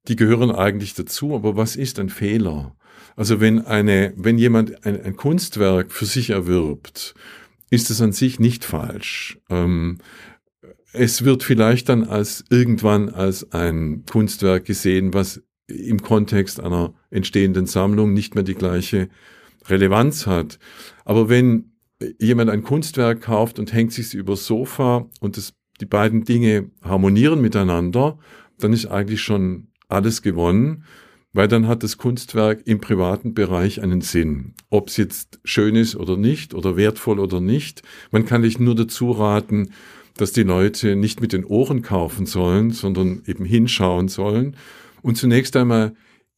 Die 0.07 0.15
gehören 0.15 0.51
eigentlich 0.51 0.93
dazu, 0.93 1.33
aber 1.33 1.57
was 1.57 1.75
ist 1.75 1.97
ein 1.97 2.09
Fehler? 2.09 2.75
Also 3.15 3.41
wenn 3.41 3.65
eine, 3.65 4.13
wenn 4.15 4.38
jemand 4.38 4.86
ein, 4.86 5.01
ein 5.01 5.15
Kunstwerk 5.15 5.91
für 5.91 6.05
sich 6.05 6.29
erwirbt, 6.29 7.15
ist 7.71 7.89
es 7.89 8.03
an 8.03 8.12
sich 8.12 8.39
nicht 8.39 8.65
falsch. 8.65 9.39
Ähm, 9.49 9.97
es 10.93 11.25
wird 11.25 11.43
vielleicht 11.43 11.89
dann 11.89 12.03
als 12.03 12.45
irgendwann 12.49 13.10
als 13.10 13.51
ein 13.51 14.03
Kunstwerk 14.10 14.65
gesehen, 14.65 15.13
was 15.13 15.41
im 15.67 16.01
Kontext 16.01 16.60
einer 16.60 16.93
entstehenden 17.10 17.65
Sammlung 17.65 18.13
nicht 18.13 18.36
mehr 18.36 18.43
die 18.43 18.53
gleiche 18.53 19.10
Relevanz 19.67 20.27
hat. 20.27 20.60
Aber 21.03 21.29
wenn 21.29 21.71
jemand 22.19 22.51
ein 22.51 22.63
Kunstwerk 22.63 23.21
kauft 23.21 23.60
und 23.60 23.73
hängt 23.73 23.91
sich 23.91 24.13
übers 24.13 24.45
Sofa 24.45 25.10
und 25.19 25.38
das, 25.38 25.53
die 25.82 25.86
beiden 25.86 26.25
Dinge 26.25 26.69
harmonieren 26.82 27.41
miteinander, 27.41 28.19
dann 28.60 28.73
ist 28.73 28.86
eigentlich 28.86 29.21
schon 29.21 29.67
alles 29.88 30.21
gewonnen, 30.21 30.84
weil 31.32 31.47
dann 31.47 31.67
hat 31.67 31.82
das 31.82 31.97
Kunstwerk 31.97 32.62
im 32.65 32.79
privaten 32.79 33.34
Bereich 33.34 33.82
einen 33.82 34.01
Sinn. 34.01 34.53
Ob 34.69 34.89
es 34.89 34.97
jetzt 34.97 35.39
schön 35.43 35.75
ist 35.75 35.95
oder 35.95 36.17
nicht 36.17 36.53
oder 36.53 36.77
wertvoll 36.77 37.19
oder 37.19 37.41
nicht. 37.41 37.82
Man 38.12 38.25
kann 38.25 38.41
nicht 38.41 38.60
nur 38.60 38.75
dazu 38.75 39.12
raten, 39.12 39.71
dass 40.17 40.32
die 40.32 40.43
Leute 40.43 40.95
nicht 40.95 41.21
mit 41.21 41.34
den 41.34 41.45
Ohren 41.45 41.82
kaufen 41.82 42.26
sollen, 42.26 42.71
sondern 42.71 43.23
eben 43.26 43.45
hinschauen 43.45 44.08
sollen 44.08 44.56
und 45.02 45.17
zunächst 45.17 45.56
einmal 45.56 45.93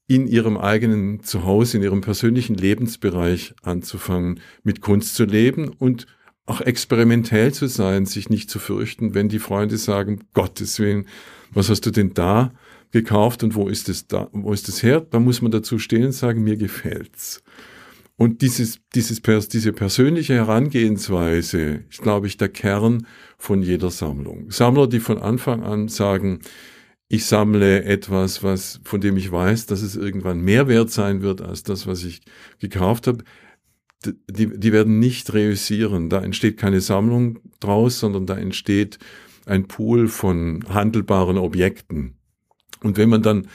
in 0.08 0.28
ihrem 0.28 0.58
eigenen 0.58 1.24
Zuhause, 1.24 1.78
in 1.78 1.84
ihrem 1.84 2.02
persönlichen 2.02 2.56
Lebensbereich 2.56 3.56
anzufangen, 3.64 4.40
mit 4.64 4.82
Kunst 4.82 5.16
zu 5.16 5.26
leben 5.26 5.70
und 5.70 6.06
auch 6.46 6.62
experimentell 6.62 7.54
zu 7.54 7.68
sein, 7.68 8.06
sich 8.06 8.30
nicht 8.30 8.50
zu 8.52 8.60
fürchten, 8.60 9.16
wenn 9.16 9.30
die 9.30 9.40
Freunde 9.40 9.78
sagen, 9.78 10.26
Gottes 10.34 10.80
Willen, 10.80 11.08
was 11.52 11.70
hast 11.70 11.86
du 11.88 11.92
denn 11.92 12.14
da 12.14 12.54
gekauft 12.92 13.44
und 13.44 13.56
wo 13.56 13.68
ist 13.68 13.90
es 13.90 14.08
da, 14.08 14.30
wo 14.32 14.54
ist 14.54 14.70
es 14.70 14.84
her? 14.84 15.02
Da 15.02 15.20
muss 15.20 15.42
man 15.42 15.52
dazu 15.52 15.80
stehen 15.80 16.06
und 16.06 16.12
sagen, 16.12 16.44
mir 16.44 16.58
gefällt's. 16.58 17.44
Und 18.18 18.42
dieses, 18.42 18.80
dieses, 18.94 19.22
diese 19.22 19.74
persönliche 19.74 20.36
Herangehensweise 20.36 21.84
ist, 21.90 22.02
glaube 22.02 22.28
ich, 22.28 22.38
der 22.38 22.50
Kern 22.50 23.08
von 23.38 23.62
jeder 23.62 23.92
Sammlung. 23.92 24.52
Sammler, 24.52 24.88
die 24.88 25.02
von 25.02 25.18
Anfang 25.18 25.64
an 25.64 25.90
sagen, 25.90 26.40
ich 27.08 27.26
sammle 27.26 27.84
etwas, 27.84 28.42
was, 28.42 28.80
von 28.84 29.02
dem 29.02 29.18
ich 29.18 29.32
weiß, 29.32 29.66
dass 29.66 29.82
es 29.82 29.96
irgendwann 29.96 30.40
mehr 30.40 30.68
wert 30.68 30.92
sein 30.92 31.22
wird 31.22 31.42
als 31.42 31.64
das, 31.64 31.88
was 31.88 32.04
ich 32.04 32.22
gekauft 32.60 33.08
habe, 33.08 33.24
die, 34.06 34.58
die 34.58 34.72
werden 34.72 35.00
nicht 35.00 35.34
reüssieren. 35.34 36.10
Da 36.10 36.22
entsteht 36.22 36.58
keine 36.58 36.82
Sammlung 36.82 37.40
draus, 37.60 38.00
sondern 38.00 38.26
da 38.26 38.38
entsteht 38.38 38.98
ein 39.46 39.68
Pool 39.68 40.08
von 40.08 40.64
handelbaren 40.70 41.38
Objekten. 41.38 42.18
Und 42.82 42.98
wenn 42.98 43.10
man 43.10 43.24
dann 43.24 43.48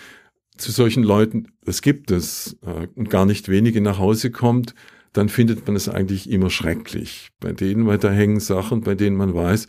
zu 0.60 0.72
solchen 0.72 1.02
Leuten, 1.02 1.48
das 1.64 1.82
gibt 1.82 2.10
es, 2.10 2.56
äh, 2.64 2.86
und 2.94 3.10
gar 3.10 3.26
nicht 3.26 3.48
wenige 3.48 3.80
nach 3.80 3.98
Hause 3.98 4.30
kommt, 4.30 4.74
dann 5.12 5.28
findet 5.28 5.66
man 5.66 5.76
es 5.76 5.88
eigentlich 5.88 6.30
immer 6.30 6.50
schrecklich. 6.50 7.30
Bei 7.40 7.52
denen, 7.52 7.86
weil 7.86 7.98
da 7.98 8.10
hängen 8.10 8.40
Sachen, 8.40 8.82
bei 8.82 8.94
denen 8.94 9.16
man 9.16 9.34
weiß, 9.34 9.66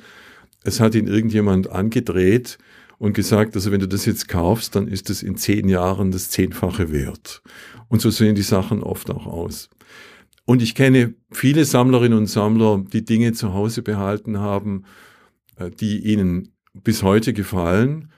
es 0.64 0.80
hat 0.80 0.94
ihn 0.94 1.08
irgendjemand 1.08 1.72
angedreht 1.72 2.60
und 3.00 3.14
gesagt, 3.14 3.56
also 3.56 3.72
wenn 3.72 3.80
du 3.80 3.88
das 3.88 4.06
jetzt 4.06 4.28
kaufst, 4.28 4.76
dann 4.76 4.88
ist 4.88 5.10
es 5.10 5.24
in 5.24 5.36
zehn 5.36 5.68
Jahren 5.68 6.12
das 6.12 6.30
Zehnfache 6.30 6.92
wert. 6.92 7.42
Und 7.88 8.02
so 8.02 8.12
sehen 8.12 8.36
die 8.36 8.44
Sachen 8.44 8.84
oft 8.84 9.10
auch 9.10 9.26
aus. 9.26 9.70
Und 10.46 10.62
ich 10.62 10.76
kenne 10.76 11.16
viele 11.32 11.66
Sammlerinnen 11.66 12.18
und 12.18 12.28
Sammler, 12.28 12.84
die 12.94 13.04
Dinge 13.04 13.34
zu 13.34 13.54
Hause 13.54 13.82
behalten 13.82 14.40
haben, 14.40 14.84
äh, 15.56 15.72
die 15.72 16.00
ihnen 16.00 16.54
bis 16.74 17.02
heute 17.04 17.34
gefallen 17.34 18.12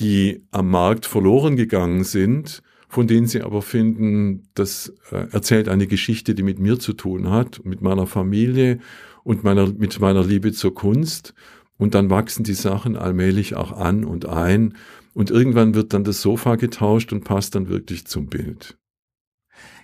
die 0.00 0.42
am 0.50 0.70
Markt 0.70 1.06
verloren 1.06 1.56
gegangen 1.56 2.04
sind, 2.04 2.62
von 2.88 3.06
denen 3.06 3.26
sie 3.26 3.42
aber 3.42 3.62
finden, 3.62 4.48
das 4.54 4.94
äh, 5.10 5.26
erzählt 5.30 5.68
eine 5.68 5.86
Geschichte, 5.86 6.34
die 6.34 6.42
mit 6.42 6.58
mir 6.58 6.78
zu 6.78 6.94
tun 6.94 7.30
hat, 7.30 7.64
mit 7.64 7.82
meiner 7.82 8.06
Familie 8.06 8.78
und 9.24 9.44
meiner, 9.44 9.66
mit 9.66 10.00
meiner 10.00 10.24
Liebe 10.24 10.52
zur 10.52 10.74
Kunst. 10.74 11.34
Und 11.76 11.94
dann 11.94 12.10
wachsen 12.10 12.44
die 12.44 12.54
Sachen 12.54 12.96
allmählich 12.96 13.54
auch 13.54 13.72
an 13.72 14.04
und 14.04 14.26
ein. 14.26 14.74
Und 15.12 15.30
irgendwann 15.30 15.74
wird 15.74 15.92
dann 15.92 16.04
das 16.04 16.22
Sofa 16.22 16.56
getauscht 16.56 17.12
und 17.12 17.24
passt 17.24 17.54
dann 17.54 17.68
wirklich 17.68 18.06
zum 18.06 18.28
Bild. 18.28 18.77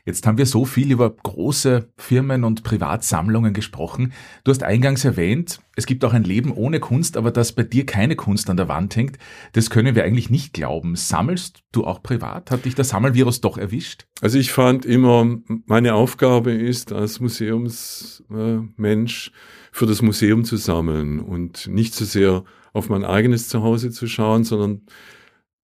Jetzt 0.06 0.26
haben 0.26 0.36
wir 0.36 0.44
so 0.44 0.66
viel 0.66 0.92
über 0.92 1.08
große 1.08 1.88
Firmen 1.96 2.44
und 2.44 2.62
Privatsammlungen 2.62 3.54
gesprochen. 3.54 4.12
Du 4.44 4.50
hast 4.50 4.62
eingangs 4.62 5.06
erwähnt, 5.06 5.60
es 5.76 5.86
gibt 5.86 6.04
auch 6.04 6.12
ein 6.12 6.24
Leben 6.24 6.52
ohne 6.52 6.78
Kunst, 6.78 7.16
aber 7.16 7.30
dass 7.30 7.52
bei 7.52 7.62
dir 7.62 7.86
keine 7.86 8.14
Kunst 8.14 8.50
an 8.50 8.58
der 8.58 8.68
Wand 8.68 8.94
hängt, 8.96 9.16
das 9.54 9.70
können 9.70 9.94
wir 9.94 10.04
eigentlich 10.04 10.28
nicht 10.28 10.52
glauben. 10.52 10.94
Sammelst 10.94 11.62
du 11.72 11.86
auch 11.86 12.02
privat? 12.02 12.50
Hat 12.50 12.66
dich 12.66 12.74
der 12.74 12.84
Sammelvirus 12.84 13.40
doch 13.40 13.56
erwischt? 13.56 14.04
Also 14.20 14.38
ich 14.38 14.52
fand 14.52 14.84
immer, 14.84 15.38
meine 15.64 15.94
Aufgabe 15.94 16.52
ist 16.52 16.92
als 16.92 17.20
Museumsmensch 17.20 19.32
für 19.72 19.86
das 19.86 20.02
Museum 20.02 20.44
zu 20.44 20.58
sammeln 20.58 21.18
und 21.18 21.66
nicht 21.66 21.94
so 21.94 22.04
sehr 22.04 22.44
auf 22.74 22.90
mein 22.90 23.06
eigenes 23.06 23.48
Zuhause 23.48 23.90
zu 23.90 24.06
schauen, 24.06 24.44
sondern 24.44 24.82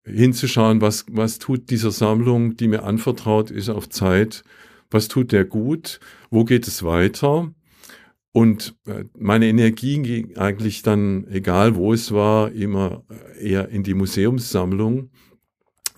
hinzuschauen, 0.04 0.80
was, 0.80 1.06
was 1.10 1.38
tut 1.38 1.70
dieser 1.70 1.90
Sammlung, 1.90 2.56
die 2.56 2.68
mir 2.68 2.84
anvertraut 2.84 3.50
ist 3.50 3.68
auf 3.68 3.88
Zeit, 3.88 4.42
was 4.90 5.08
tut 5.08 5.32
der 5.32 5.44
gut, 5.44 6.00
wo 6.30 6.44
geht 6.44 6.66
es 6.66 6.82
weiter. 6.82 7.52
Und 8.32 8.76
äh, 8.86 9.04
meine 9.18 9.46
Energie 9.46 10.00
ging 10.00 10.36
eigentlich 10.36 10.82
dann, 10.82 11.26
egal 11.28 11.74
wo 11.74 11.92
es 11.92 12.12
war, 12.12 12.52
immer 12.52 13.04
eher 13.40 13.68
in 13.68 13.82
die 13.82 13.94
Museumssammlung. 13.94 15.10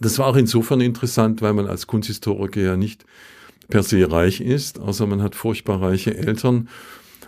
Das 0.00 0.18
war 0.18 0.26
auch 0.26 0.36
insofern 0.36 0.80
interessant, 0.80 1.42
weil 1.42 1.52
man 1.52 1.66
als 1.66 1.86
Kunsthistoriker 1.86 2.60
ja 2.60 2.76
nicht 2.76 3.04
per 3.68 3.82
se 3.82 4.10
reich 4.10 4.40
ist, 4.40 4.80
außer 4.80 5.06
man 5.06 5.22
hat 5.22 5.34
furchtbar 5.34 5.80
reiche 5.80 6.16
Eltern 6.16 6.68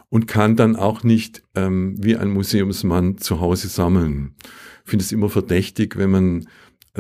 und 0.09 0.27
kann 0.27 0.57
dann 0.57 0.77
auch 0.77 1.03
nicht 1.03 1.43
ähm, 1.55 1.97
wie 1.99 2.17
ein 2.17 2.31
Museumsmann 2.31 3.19
zu 3.19 3.41
Hause 3.41 3.69
sammeln. 3.69 4.35
Finde 4.85 5.05
es 5.05 5.13
immer 5.13 5.29
verdächtig, 5.29 5.97
wenn 5.97 6.11
man 6.11 6.47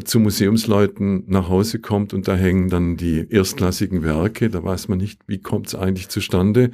zu 0.02 0.18
Museumsleuten 0.18 1.24
nach 1.28 1.48
Hause 1.48 1.78
kommt 1.78 2.12
und 2.14 2.26
da 2.26 2.34
hängen 2.34 2.68
dann 2.68 2.96
die 2.96 3.26
erstklassigen 3.30 4.02
Werke, 4.02 4.50
da 4.50 4.64
weiß 4.64 4.88
man 4.88 4.98
nicht, 4.98 5.20
wie 5.26 5.38
kommt 5.38 5.68
es 5.68 5.74
eigentlich 5.74 6.08
zustande. 6.08 6.70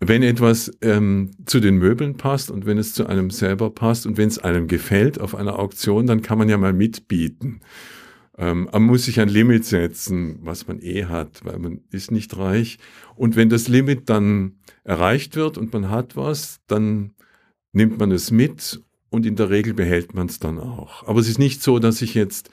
Wenn 0.00 0.22
etwas 0.22 0.72
ähm, 0.80 1.30
zu 1.44 1.60
den 1.60 1.76
Möbeln 1.76 2.16
passt 2.16 2.50
und 2.50 2.66
wenn 2.66 2.78
es 2.78 2.94
zu 2.94 3.06
einem 3.06 3.30
selber 3.30 3.70
passt 3.70 4.06
und 4.06 4.16
wenn 4.16 4.28
es 4.28 4.38
einem 4.38 4.66
gefällt 4.66 5.20
auf 5.20 5.34
einer 5.34 5.58
Auktion, 5.58 6.06
dann 6.06 6.22
kann 6.22 6.38
man 6.38 6.48
ja 6.48 6.56
mal 6.56 6.72
mitbieten. 6.72 7.60
Ähm, 8.38 8.68
man 8.72 8.82
muss 8.82 9.04
sich 9.04 9.20
ein 9.20 9.28
Limit 9.28 9.64
setzen, 9.64 10.38
was 10.42 10.66
man 10.66 10.80
eh 10.80 11.04
hat, 11.04 11.44
weil 11.44 11.58
man 11.58 11.82
ist 11.90 12.10
nicht 12.10 12.36
reich. 12.36 12.78
Und 13.14 13.36
wenn 13.36 13.50
das 13.50 13.68
Limit 13.68 14.08
dann 14.08 14.56
erreicht 14.84 15.36
wird 15.36 15.58
und 15.58 15.72
man 15.72 15.90
hat 15.90 16.16
was, 16.16 16.60
dann 16.66 17.12
nimmt 17.72 17.98
man 17.98 18.10
es 18.10 18.30
mit 18.30 18.80
und 19.12 19.26
in 19.26 19.36
der 19.36 19.50
Regel 19.50 19.74
behält 19.74 20.14
man 20.14 20.26
es 20.26 20.38
dann 20.38 20.58
auch. 20.58 21.06
Aber 21.06 21.20
es 21.20 21.28
ist 21.28 21.38
nicht 21.38 21.62
so, 21.62 21.78
dass 21.78 22.00
ich 22.00 22.14
jetzt 22.14 22.50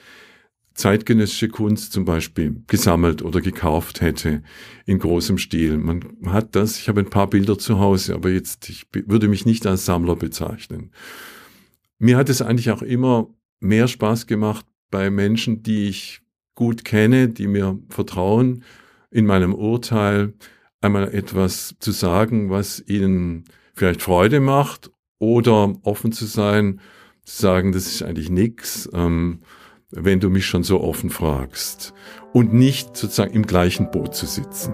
zeitgenössische 0.74 1.48
Kunst 1.48 1.92
zum 1.92 2.04
Beispiel 2.04 2.62
gesammelt 2.66 3.22
oder 3.22 3.40
gekauft 3.40 4.02
hätte 4.02 4.42
in 4.84 4.98
großem 4.98 5.38
Stil. 5.38 5.78
Man 5.78 6.04
hat 6.26 6.54
das, 6.54 6.78
ich 6.78 6.88
habe 6.88 7.00
ein 7.00 7.08
paar 7.10 7.28
Bilder 7.28 7.58
zu 7.58 7.78
Hause, 7.78 8.14
aber 8.14 8.28
jetzt, 8.28 8.68
ich 8.68 8.84
würde 8.92 9.28
mich 9.28 9.46
nicht 9.46 9.66
als 9.66 9.86
Sammler 9.86 10.16
bezeichnen. 10.16 10.92
Mir 11.98 12.18
hat 12.18 12.28
es 12.28 12.42
eigentlich 12.42 12.70
auch 12.70 12.82
immer 12.82 13.34
mehr 13.60 13.88
Spaß 13.88 14.26
gemacht 14.26 14.66
bei 14.90 15.10
Menschen, 15.10 15.62
die 15.62 15.88
ich 15.88 16.20
gut 16.54 16.84
kenne, 16.84 17.28
die 17.28 17.46
mir 17.46 17.78
vertrauen, 17.88 18.64
in 19.10 19.24
meinem 19.24 19.54
Urteil 19.54 20.34
einmal 20.82 21.12
etwas 21.14 21.74
zu 21.80 21.90
sagen, 21.90 22.50
was 22.50 22.84
ihnen 22.86 23.44
vielleicht 23.74 24.02
Freude 24.02 24.40
macht 24.40 24.90
oder 25.20 25.74
offen 25.84 26.10
zu 26.10 26.24
sein, 26.24 26.80
zu 27.22 27.40
sagen, 27.40 27.70
das 27.70 27.86
ist 27.86 28.02
eigentlich 28.02 28.30
nix, 28.30 28.88
ähm, 28.92 29.42
wenn 29.90 30.18
du 30.18 30.30
mich 30.30 30.46
schon 30.46 30.64
so 30.64 30.80
offen 30.80 31.10
fragst 31.10 31.94
und 32.32 32.52
nicht 32.52 32.96
sozusagen 32.96 33.32
im 33.32 33.46
gleichen 33.46 33.90
Boot 33.92 34.16
zu 34.16 34.26
sitzen. 34.26 34.72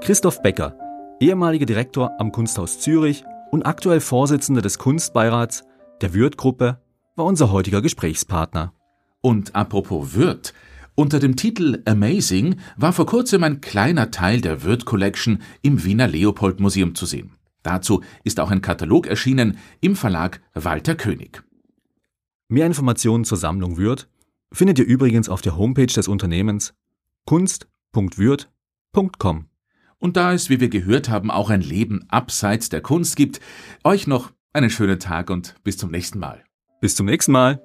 Christoph 0.00 0.42
Becker, 0.42 0.76
ehemaliger 1.18 1.64
Direktor 1.64 2.12
am 2.18 2.30
Kunsthaus 2.30 2.78
Zürich 2.78 3.24
und 3.50 3.62
aktuell 3.64 4.00
Vorsitzender 4.00 4.60
des 4.60 4.78
Kunstbeirats 4.78 5.64
der 6.02 6.12
Würth-Gruppe, 6.12 6.78
war 7.16 7.24
unser 7.24 7.50
heutiger 7.50 7.80
Gesprächspartner. 7.80 8.73
Und 9.24 9.56
apropos 9.56 10.12
Würth, 10.12 10.52
unter 10.94 11.18
dem 11.18 11.34
Titel 11.34 11.80
Amazing 11.86 12.56
war 12.76 12.92
vor 12.92 13.06
kurzem 13.06 13.42
ein 13.42 13.62
kleiner 13.62 14.10
Teil 14.10 14.42
der 14.42 14.64
Würth 14.64 14.84
Collection 14.84 15.40
im 15.62 15.82
Wiener 15.82 16.06
Leopold 16.06 16.60
Museum 16.60 16.94
zu 16.94 17.06
sehen. 17.06 17.30
Dazu 17.62 18.02
ist 18.22 18.38
auch 18.38 18.50
ein 18.50 18.60
Katalog 18.60 19.06
erschienen 19.06 19.56
im 19.80 19.96
Verlag 19.96 20.42
Walter 20.52 20.94
König. 20.94 21.42
Mehr 22.48 22.66
Informationen 22.66 23.24
zur 23.24 23.38
Sammlung 23.38 23.78
Würth 23.78 24.10
findet 24.52 24.78
ihr 24.78 24.84
übrigens 24.84 25.30
auf 25.30 25.40
der 25.40 25.56
Homepage 25.56 25.86
des 25.86 26.06
Unternehmens 26.06 26.74
kunst.würth.com. 27.24 29.46
Und 30.00 30.16
da 30.18 30.34
es, 30.34 30.50
wie 30.50 30.60
wir 30.60 30.68
gehört 30.68 31.08
haben, 31.08 31.30
auch 31.30 31.48
ein 31.48 31.62
Leben 31.62 32.04
abseits 32.08 32.68
der 32.68 32.82
Kunst 32.82 33.16
gibt, 33.16 33.40
euch 33.84 34.06
noch 34.06 34.32
einen 34.52 34.68
schönen 34.68 35.00
Tag 35.00 35.30
und 35.30 35.54
bis 35.64 35.78
zum 35.78 35.90
nächsten 35.90 36.18
Mal. 36.18 36.44
Bis 36.82 36.94
zum 36.94 37.06
nächsten 37.06 37.32
Mal. 37.32 37.62